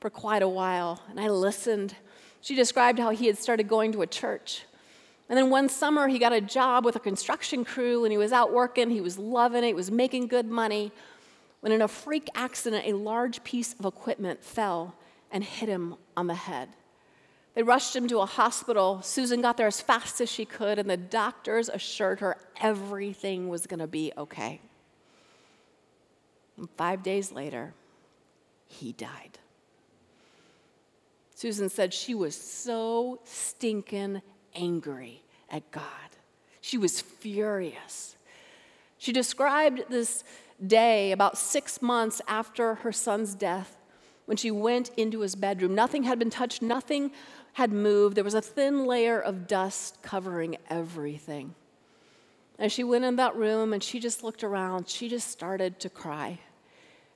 for 0.00 0.08
quite 0.08 0.42
a 0.42 0.48
while, 0.48 1.02
and 1.10 1.20
I 1.20 1.28
listened. 1.28 1.94
She 2.40 2.54
described 2.54 2.98
how 2.98 3.10
he 3.10 3.26
had 3.26 3.38
started 3.38 3.68
going 3.68 3.92
to 3.92 4.02
a 4.02 4.06
church 4.06 4.62
and 5.30 5.38
then 5.38 5.48
one 5.48 5.68
summer, 5.68 6.08
he 6.08 6.18
got 6.18 6.32
a 6.32 6.40
job 6.40 6.84
with 6.84 6.96
a 6.96 7.00
construction 7.00 7.64
crew 7.64 8.04
and 8.04 8.10
he 8.10 8.18
was 8.18 8.32
out 8.32 8.52
working. 8.52 8.90
He 8.90 9.00
was 9.00 9.16
loving 9.16 9.62
it, 9.62 9.68
he 9.68 9.74
was 9.74 9.88
making 9.88 10.26
good 10.26 10.46
money. 10.46 10.90
When, 11.60 11.70
in 11.70 11.82
a 11.82 11.88
freak 11.88 12.28
accident, 12.34 12.84
a 12.86 12.94
large 12.94 13.44
piece 13.44 13.74
of 13.78 13.84
equipment 13.84 14.42
fell 14.42 14.96
and 15.30 15.44
hit 15.44 15.68
him 15.68 15.94
on 16.16 16.26
the 16.26 16.34
head. 16.34 16.70
They 17.54 17.62
rushed 17.62 17.94
him 17.94 18.08
to 18.08 18.18
a 18.18 18.26
hospital. 18.26 19.02
Susan 19.02 19.40
got 19.40 19.56
there 19.56 19.68
as 19.68 19.80
fast 19.80 20.20
as 20.20 20.28
she 20.28 20.44
could, 20.44 20.80
and 20.80 20.90
the 20.90 20.96
doctors 20.96 21.68
assured 21.68 22.20
her 22.20 22.36
everything 22.60 23.48
was 23.48 23.68
going 23.68 23.80
to 23.80 23.86
be 23.86 24.12
okay. 24.18 24.60
And 26.56 26.68
five 26.76 27.04
days 27.04 27.30
later, 27.30 27.74
he 28.66 28.92
died. 28.92 29.38
Susan 31.36 31.68
said 31.68 31.94
she 31.94 32.14
was 32.14 32.34
so 32.34 33.20
stinking 33.24 34.22
angry 34.54 35.22
at 35.50 35.70
God. 35.70 35.84
She 36.60 36.78
was 36.78 37.00
furious. 37.00 38.16
She 38.98 39.12
described 39.12 39.84
this 39.88 40.24
day 40.64 41.12
about 41.12 41.38
six 41.38 41.80
months 41.80 42.20
after 42.28 42.76
her 42.76 42.92
son's 42.92 43.34
death 43.34 43.76
when 44.26 44.36
she 44.36 44.50
went 44.50 44.90
into 44.96 45.20
his 45.20 45.34
bedroom. 45.34 45.74
Nothing 45.74 46.04
had 46.04 46.18
been 46.18 46.30
touched, 46.30 46.62
nothing 46.62 47.10
had 47.54 47.72
moved. 47.72 48.16
There 48.16 48.24
was 48.24 48.34
a 48.34 48.42
thin 48.42 48.84
layer 48.84 49.18
of 49.20 49.46
dust 49.46 49.98
covering 50.02 50.56
everything. 50.68 51.54
And 52.58 52.70
she 52.70 52.84
went 52.84 53.04
in 53.04 53.16
that 53.16 53.34
room 53.34 53.72
and 53.72 53.82
she 53.82 53.98
just 53.98 54.22
looked 54.22 54.44
around, 54.44 54.88
she 54.88 55.08
just 55.08 55.28
started 55.28 55.80
to 55.80 55.88
cry. 55.88 56.38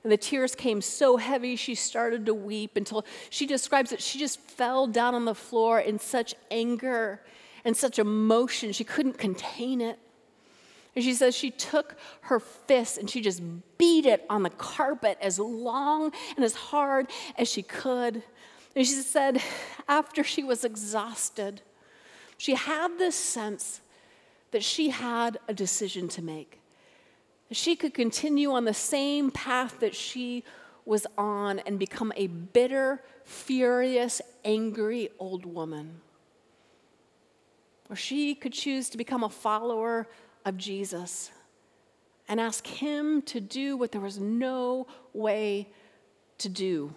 And 0.05 0.11
the 0.11 0.17
tears 0.17 0.53
came 0.53 0.81
so 0.81 1.17
heavy, 1.17 1.55
she 1.55 1.73
started 1.73 2.27
to 2.27 2.33
weep 2.35 2.77
until 2.77 3.03
she 3.31 3.47
describes 3.47 3.89
that 3.89 4.03
she 4.03 4.19
just 4.19 4.39
fell 4.39 4.85
down 4.85 5.15
on 5.15 5.25
the 5.25 5.33
floor 5.33 5.79
in 5.79 5.97
such 5.97 6.35
anger 6.51 7.21
and 7.63 7.75
such 7.75 7.97
emotion, 7.97 8.71
she 8.71 8.83
couldn't 8.83 9.17
contain 9.17 9.81
it. 9.81 9.97
And 10.95 11.03
she 11.03 11.15
says 11.15 11.35
she 11.35 11.49
took 11.49 11.95
her 12.21 12.39
fist 12.39 12.99
and 12.99 13.09
she 13.09 13.19
just 13.19 13.41
beat 13.79 14.05
it 14.05 14.23
on 14.29 14.43
the 14.43 14.51
carpet 14.51 15.17
as 15.21 15.39
long 15.39 16.13
and 16.35 16.45
as 16.45 16.53
hard 16.53 17.07
as 17.35 17.49
she 17.49 17.63
could. 17.63 18.21
And 18.75 18.85
she 18.85 18.93
said, 18.93 19.41
after 19.87 20.23
she 20.23 20.43
was 20.43 20.63
exhausted, 20.63 21.61
she 22.37 22.53
had 22.53 22.99
this 22.99 23.15
sense 23.15 23.81
that 24.51 24.63
she 24.63 24.89
had 24.89 25.39
a 25.47 25.53
decision 25.55 26.07
to 26.09 26.21
make. 26.21 26.61
She 27.51 27.75
could 27.75 27.93
continue 27.93 28.51
on 28.51 28.65
the 28.65 28.73
same 28.73 29.31
path 29.31 29.79
that 29.79 29.95
she 29.95 30.43
was 30.85 31.05
on 31.17 31.59
and 31.59 31.77
become 31.79 32.11
a 32.15 32.27
bitter, 32.27 33.03
furious, 33.23 34.21
angry 34.43 35.09
old 35.19 35.45
woman. 35.45 36.01
Or 37.89 37.95
she 37.95 38.35
could 38.35 38.53
choose 38.53 38.89
to 38.89 38.97
become 38.97 39.23
a 39.23 39.29
follower 39.29 40.07
of 40.43 40.57
Jesus 40.57 41.31
and 42.27 42.39
ask 42.39 42.65
Him 42.65 43.21
to 43.23 43.39
do 43.39 43.77
what 43.77 43.91
there 43.91 44.01
was 44.01 44.19
no 44.19 44.87
way 45.13 45.69
to 46.39 46.49
do 46.49 46.93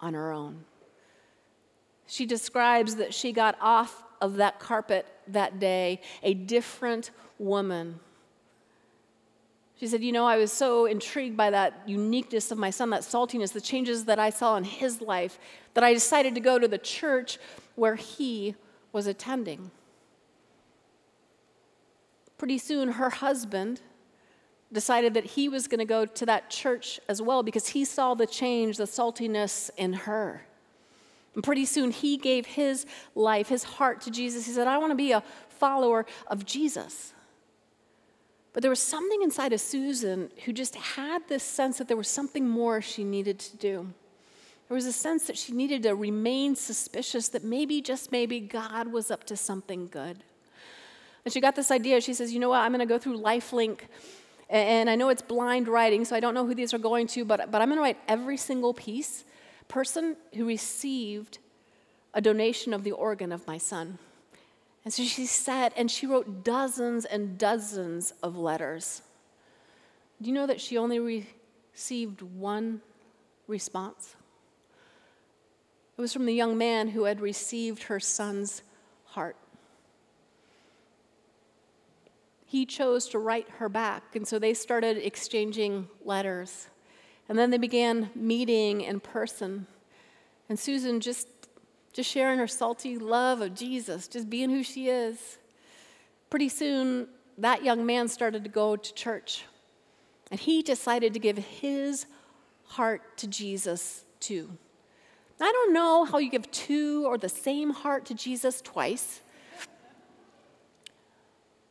on 0.00 0.14
her 0.14 0.32
own. 0.32 0.64
She 2.06 2.24
describes 2.24 2.96
that 2.96 3.12
she 3.12 3.32
got 3.32 3.56
off 3.60 4.02
of 4.20 4.36
that 4.36 4.58
carpet 4.58 5.06
that 5.28 5.60
day 5.60 6.00
a 6.22 6.34
different 6.34 7.10
woman. 7.38 8.00
She 9.78 9.86
said, 9.86 10.02
You 10.02 10.12
know, 10.12 10.26
I 10.26 10.36
was 10.36 10.52
so 10.52 10.86
intrigued 10.86 11.36
by 11.36 11.50
that 11.50 11.82
uniqueness 11.86 12.50
of 12.50 12.58
my 12.58 12.70
son, 12.70 12.90
that 12.90 13.02
saltiness, 13.02 13.52
the 13.52 13.60
changes 13.60 14.04
that 14.06 14.18
I 14.18 14.30
saw 14.30 14.56
in 14.56 14.64
his 14.64 15.00
life, 15.00 15.38
that 15.74 15.84
I 15.84 15.94
decided 15.94 16.34
to 16.34 16.40
go 16.40 16.58
to 16.58 16.66
the 16.66 16.78
church 16.78 17.38
where 17.76 17.94
he 17.94 18.56
was 18.92 19.06
attending. 19.06 19.70
Pretty 22.36 22.58
soon, 22.58 22.92
her 22.92 23.10
husband 23.10 23.80
decided 24.72 25.14
that 25.14 25.24
he 25.24 25.48
was 25.48 25.66
going 25.66 25.78
to 25.78 25.84
go 25.84 26.04
to 26.04 26.26
that 26.26 26.50
church 26.50 27.00
as 27.08 27.22
well 27.22 27.42
because 27.42 27.68
he 27.68 27.84
saw 27.84 28.14
the 28.14 28.26
change, 28.26 28.76
the 28.76 28.84
saltiness 28.84 29.70
in 29.76 29.92
her. 29.92 30.42
And 31.34 31.44
pretty 31.44 31.64
soon, 31.64 31.90
he 31.92 32.16
gave 32.16 32.46
his 32.46 32.84
life, 33.14 33.48
his 33.48 33.62
heart 33.62 34.00
to 34.02 34.10
Jesus. 34.10 34.46
He 34.46 34.52
said, 34.52 34.66
I 34.66 34.78
want 34.78 34.90
to 34.90 34.96
be 34.96 35.12
a 35.12 35.22
follower 35.48 36.04
of 36.26 36.44
Jesus. 36.44 37.12
But 38.52 38.62
there 38.62 38.70
was 38.70 38.80
something 38.80 39.22
inside 39.22 39.52
of 39.52 39.60
Susan 39.60 40.30
who 40.44 40.52
just 40.52 40.74
had 40.74 41.28
this 41.28 41.42
sense 41.42 41.78
that 41.78 41.88
there 41.88 41.96
was 41.96 42.08
something 42.08 42.48
more 42.48 42.80
she 42.80 43.04
needed 43.04 43.38
to 43.40 43.56
do. 43.56 43.92
There 44.68 44.74
was 44.74 44.86
a 44.86 44.92
sense 44.92 45.24
that 45.24 45.38
she 45.38 45.52
needed 45.52 45.82
to 45.84 45.94
remain 45.94 46.54
suspicious 46.54 47.28
that 47.28 47.42
maybe, 47.44 47.80
just 47.80 48.12
maybe, 48.12 48.40
God 48.40 48.88
was 48.88 49.10
up 49.10 49.24
to 49.24 49.36
something 49.36 49.88
good. 49.88 50.22
And 51.24 51.32
she 51.32 51.40
got 51.40 51.56
this 51.56 51.70
idea. 51.70 52.00
She 52.00 52.14
says, 52.14 52.32
You 52.32 52.40
know 52.40 52.50
what? 52.50 52.60
I'm 52.60 52.72
going 52.72 52.80
to 52.80 52.86
go 52.86 52.98
through 52.98 53.18
Lifelink. 53.18 53.80
And 54.50 54.88
I 54.88 54.94
know 54.94 55.10
it's 55.10 55.22
blind 55.22 55.68
writing, 55.68 56.06
so 56.06 56.16
I 56.16 56.20
don't 56.20 56.32
know 56.32 56.46
who 56.46 56.54
these 56.54 56.72
are 56.72 56.78
going 56.78 57.06
to, 57.08 57.24
but, 57.24 57.50
but 57.50 57.60
I'm 57.60 57.68
going 57.68 57.76
to 57.76 57.82
write 57.82 57.98
every 58.08 58.38
single 58.38 58.72
piece 58.72 59.24
person 59.68 60.16
who 60.34 60.46
received 60.46 61.38
a 62.14 62.20
donation 62.22 62.72
of 62.72 62.82
the 62.82 62.92
organ 62.92 63.30
of 63.30 63.46
my 63.46 63.58
son. 63.58 63.98
And 64.84 64.92
so 64.92 65.02
she 65.02 65.26
sat 65.26 65.72
and 65.76 65.90
she 65.90 66.06
wrote 66.06 66.44
dozens 66.44 67.04
and 67.04 67.36
dozens 67.36 68.12
of 68.22 68.36
letters. 68.36 69.02
Do 70.20 70.28
you 70.28 70.34
know 70.34 70.46
that 70.46 70.60
she 70.60 70.78
only 70.78 71.26
received 71.74 72.22
one 72.22 72.80
response? 73.46 74.16
It 75.96 76.00
was 76.00 76.12
from 76.12 76.26
the 76.26 76.34
young 76.34 76.56
man 76.56 76.88
who 76.88 77.04
had 77.04 77.20
received 77.20 77.84
her 77.84 78.00
son's 78.00 78.62
heart 79.04 79.36
he 82.48 82.64
chose 82.64 83.06
to 83.10 83.18
write 83.18 83.46
her 83.58 83.68
back. 83.68 84.16
And 84.16 84.26
so 84.26 84.38
they 84.38 84.54
started 84.54 84.96
exchanging 84.96 85.86
letters. 86.02 86.68
And 87.28 87.38
then 87.38 87.50
they 87.50 87.58
began 87.58 88.08
meeting 88.14 88.80
in 88.80 89.00
person. 89.00 89.66
And 90.48 90.58
Susan 90.58 90.98
just, 91.00 91.28
just 91.92 92.10
sharing 92.10 92.38
her 92.38 92.46
salty 92.46 92.98
love 92.98 93.40
of 93.40 93.54
Jesus, 93.54 94.08
just 94.08 94.28
being 94.30 94.50
who 94.50 94.62
she 94.62 94.88
is. 94.88 95.38
Pretty 96.30 96.48
soon, 96.48 97.08
that 97.38 97.64
young 97.64 97.86
man 97.86 98.08
started 98.08 98.44
to 98.44 98.50
go 98.50 98.76
to 98.76 98.94
church. 98.94 99.44
And 100.30 100.38
he 100.38 100.62
decided 100.62 101.14
to 101.14 101.20
give 101.20 101.38
his 101.38 102.06
heart 102.64 103.16
to 103.18 103.26
Jesus 103.26 104.04
too. 104.20 104.50
I 105.40 105.52
don't 105.52 105.72
know 105.72 106.04
how 106.04 106.18
you 106.18 106.30
give 106.30 106.50
two 106.50 107.06
or 107.06 107.16
the 107.16 107.28
same 107.28 107.70
heart 107.70 108.04
to 108.06 108.14
Jesus 108.14 108.60
twice. 108.60 109.20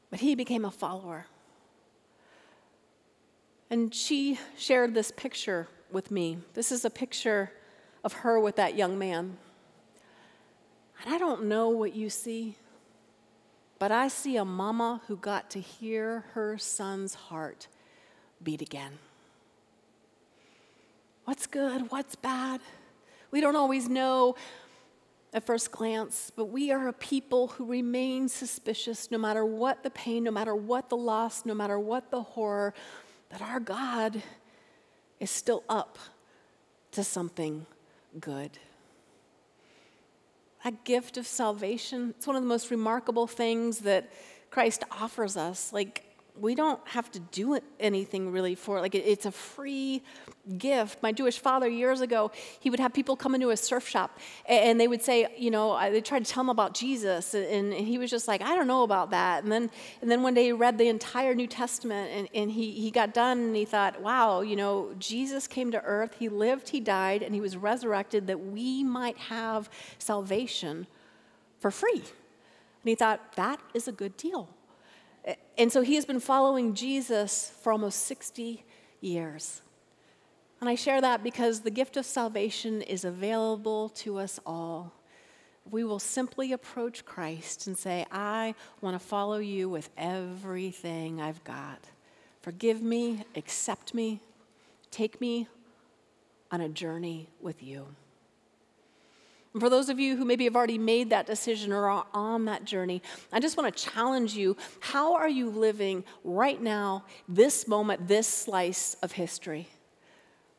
But 0.10 0.22
he 0.22 0.36
became 0.36 0.64
a 0.64 0.72
follower. 0.72 1.28
And 3.70 3.94
she 3.94 4.40
shared 4.58 4.94
this 4.94 5.12
picture 5.12 5.68
with 5.92 6.12
me. 6.12 6.38
This 6.54 6.72
is 6.72 6.86
a 6.86 6.90
picture 6.90 7.52
of 8.04 8.14
her 8.14 8.40
with 8.40 8.56
that 8.56 8.78
young 8.78 8.98
man. 8.98 9.38
And 11.04 11.14
I 11.14 11.18
don't 11.18 11.46
know 11.46 11.70
what 11.70 11.96
you 11.96 12.10
see, 12.10 12.56
but 13.80 13.92
I 13.92 14.08
see 14.08 14.38
a 14.38 14.46
mama 14.46 15.02
who 15.08 15.16
got 15.16 15.50
to 15.52 15.60
hear 15.60 16.26
her 16.34 16.58
son's 16.58 17.14
heart 17.14 17.68
beat 18.44 18.62
again. 18.62 19.00
What's 21.26 21.46
good? 21.46 21.92
What's 21.92 22.16
bad? 22.16 22.62
We 23.32 23.42
don't 23.42 23.56
always 23.56 23.90
know 23.90 24.36
at 25.34 25.46
first 25.46 25.72
glance, 25.72 26.32
but 26.36 26.46
we 26.46 26.72
are 26.72 26.88
a 26.88 26.94
people 26.94 27.50
who 27.50 27.66
remain 27.66 28.30
suspicious 28.30 29.12
no 29.12 29.18
matter 29.18 29.46
what 29.46 29.84
the 29.84 29.90
pain, 29.90 30.24
no 30.24 30.32
matter 30.32 30.56
what 30.56 30.90
the 30.90 30.98
loss, 30.98 31.46
no 31.46 31.54
matter 31.54 31.78
what 31.78 32.10
the 32.12 32.22
horror, 32.22 32.74
that 33.30 33.42
our 33.42 33.60
God 33.60 34.24
is 35.20 35.30
still 35.30 35.64
up 35.68 36.00
to 36.92 37.04
something 37.04 37.66
good. 38.20 38.58
That 40.68 40.84
gift 40.84 41.16
of 41.16 41.26
salvation, 41.26 42.14
it's 42.18 42.28
one 42.28 42.36
of 42.36 42.42
the 42.42 42.50
most 42.50 42.72
remarkable 42.72 43.26
things 43.26 43.80
that 43.80 44.12
Christ 44.50 44.84
offers 44.92 45.38
us. 45.38 45.72
Like, 45.72 46.04
we 46.40 46.56
don't 46.56 46.80
have 46.88 47.12
to 47.12 47.20
do 47.20 47.60
anything 47.80 48.32
really 48.32 48.56
for 48.56 48.78
it. 48.78 48.82
Like 48.82 48.96
it's 48.96 49.26
a 49.26 49.32
free 49.32 50.02
gift. 50.58 51.02
My 51.04 51.12
Jewish 51.12 51.40
father 51.40 51.68
years 51.68 52.02
ago, 52.02 52.32
he 52.60 52.70
would 52.70 52.80
have 52.80 52.94
people 52.94 53.16
come 53.16 53.36
into 53.36 53.50
a 53.50 53.58
surf 53.58 53.88
shop 53.88 54.18
and 54.48 54.80
they 54.80 54.88
would 54.88 55.02
say, 55.02 55.28
you 55.38 55.52
know, 55.52 55.72
uh, 55.72 55.90
they 55.90 56.02
tried 56.02 56.26
to 56.26 56.32
tell 56.32 56.42
him 56.42 56.50
about 56.50 56.74
Jesus, 56.74 57.34
and, 57.34 57.74
he 57.74 57.98
was 57.98 58.10
just 58.10 58.28
like, 58.28 58.42
I 58.42 58.56
don't 58.56 58.68
know 58.68 58.84
about 58.84 59.12
that. 59.12 59.44
And 59.44 59.52
then, 59.52 59.70
and 60.02 60.10
then 60.10 60.24
one 60.24 60.34
day 60.34 60.46
he 60.46 60.52
read 60.52 60.78
the 60.78 60.88
entire 60.88 61.36
New 61.36 61.48
Testament, 61.48 62.12
and, 62.12 62.28
and 62.34 62.52
he, 62.52 62.72
he 62.72 62.92
got 62.92 63.14
done, 63.14 63.40
and 63.40 63.56
he 63.56 63.66
thought, 63.66 64.02
wow, 64.02 64.42
you 64.42 64.56
know, 64.56 64.94
Jesus 64.98 65.48
came 65.48 65.72
to 65.72 65.82
earth, 65.84 66.16
he 66.20 66.30
lived, 66.30 66.70
he 66.70 66.80
died, 66.80 67.22
and 67.22 67.34
he 67.36 67.42
was 67.42 67.56
resurrected 67.56 68.28
that 68.28 68.40
we 68.40 68.84
might 68.84 69.18
have 69.18 69.70
salvation 70.00 70.88
for 71.60 71.72
free. 71.72 72.02
And 72.02 72.04
he 72.84 72.96
thought, 72.96 73.36
that 73.36 73.60
is 73.74 73.88
a 73.88 73.92
good 73.92 74.18
deal. 74.18 74.50
And 75.58 75.72
so 75.72 75.82
he 75.82 75.96
has 75.96 76.06
been 76.06 76.20
following 76.20 76.74
Jesus 76.74 77.52
for 77.62 77.72
almost 77.72 78.04
60 78.04 78.64
years. 79.02 79.62
And 80.60 80.70
I 80.70 80.76
share 80.76 81.02
that 81.02 81.24
because 81.24 81.62
the 81.62 81.70
gift 81.70 81.98
of 81.98 82.06
salvation 82.06 82.82
is 82.82 83.06
available 83.06 83.90
to 83.90 84.18
us 84.18 84.40
all. 84.46 84.94
We 85.70 85.84
will 85.84 86.00
simply 86.00 86.54
approach 86.54 87.06
Christ 87.06 87.68
and 87.68 87.78
say, 87.78 88.06
I 88.12 88.56
want 88.82 89.00
to 89.00 89.06
follow 89.06 89.38
you 89.38 89.68
with 89.70 89.90
everything 89.98 91.22
I've 91.22 91.44
got. 91.44 91.80
Forgive 92.42 92.82
me, 92.82 93.26
accept 93.36 93.94
me, 93.94 94.22
take 94.90 95.20
me 95.20 95.48
on 96.52 96.62
a 96.62 96.70
journey 96.70 97.28
with 97.42 97.62
you. 97.62 97.88
And 99.54 99.62
for 99.62 99.70
those 99.70 99.90
of 99.90 100.00
you 100.00 100.18
who 100.18 100.26
maybe 100.26 100.44
have 100.44 100.56
already 100.56 100.78
made 100.78 101.10
that 101.10 101.26
decision 101.26 101.72
or 101.72 101.90
are 101.90 102.06
on 102.14 102.46
that 102.46 102.66
journey, 102.66 103.02
I 103.32 103.40
just 103.40 103.58
want 103.58 103.76
to 103.76 103.84
challenge 103.84 104.36
you. 104.36 104.56
How 104.80 105.16
are 105.16 105.30
you 105.30 105.50
living 105.50 106.04
right 106.24 106.62
now, 106.62 107.06
this 107.28 107.68
moment, 107.68 108.08
this 108.08 108.28
slice 108.28 108.96
of 109.02 109.14
history? 109.14 109.68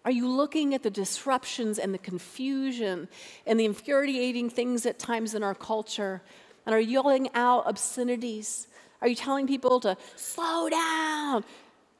Are 0.05 0.11
you 0.11 0.27
looking 0.27 0.74
at 0.74 0.83
the 0.83 0.90
disruptions 0.90 1.79
and 1.79 1.92
the 1.92 1.98
confusion 1.98 3.09
and 3.46 3.61
the 3.61 3.66
infuriating 3.66 4.48
things 4.48 4.87
at 4.87 4.98
times 4.98 5.35
in 5.35 5.42
our 5.42 5.55
culture? 5.55 6.22
And 6.64 6.74
are 6.74 6.81
yelling 6.81 7.29
out 7.35 7.66
obscenities? 7.66 8.68
Are 9.01 9.09
you 9.09 9.14
telling 9.14 9.46
people 9.46 9.81
to 9.81 9.96
slow 10.16 10.68
down, 10.68 11.44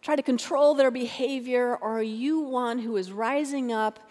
try 0.03 0.17
to 0.17 0.23
control 0.23 0.75
their 0.75 0.91
behavior? 0.91 1.77
Or 1.77 1.99
are 1.99 2.03
you 2.03 2.41
one 2.41 2.79
who 2.79 2.97
is 2.97 3.13
rising 3.13 3.73
up 3.73 4.08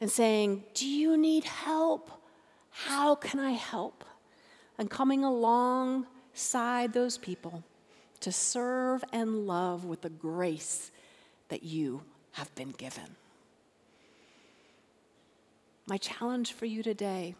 and 0.00 0.10
saying, 0.10 0.64
Do 0.74 0.88
you 0.88 1.16
need 1.16 1.44
help? 1.44 2.10
How 2.70 3.14
can 3.14 3.38
I 3.40 3.52
help? 3.52 4.04
And 4.78 4.90
coming 4.90 5.24
alongside 5.24 6.92
those 6.92 7.18
people 7.18 7.62
to 8.20 8.32
serve 8.32 9.04
and 9.12 9.46
love 9.46 9.84
with 9.84 10.02
the 10.02 10.10
grace 10.10 10.90
that 11.48 11.62
you 11.62 12.02
have 12.32 12.54
been 12.54 12.70
given. 12.70 13.16
My 15.86 15.96
challenge 15.96 16.52
for 16.52 16.66
you 16.66 16.82
today 16.82 17.34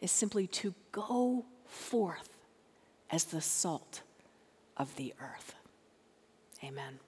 is 0.00 0.10
simply 0.10 0.46
to 0.46 0.74
go 0.90 1.44
forth 1.66 2.30
as 3.10 3.24
the 3.24 3.40
salt 3.40 4.00
of 4.76 4.96
the 4.96 5.12
earth. 5.20 5.54
Amen. 6.62 6.98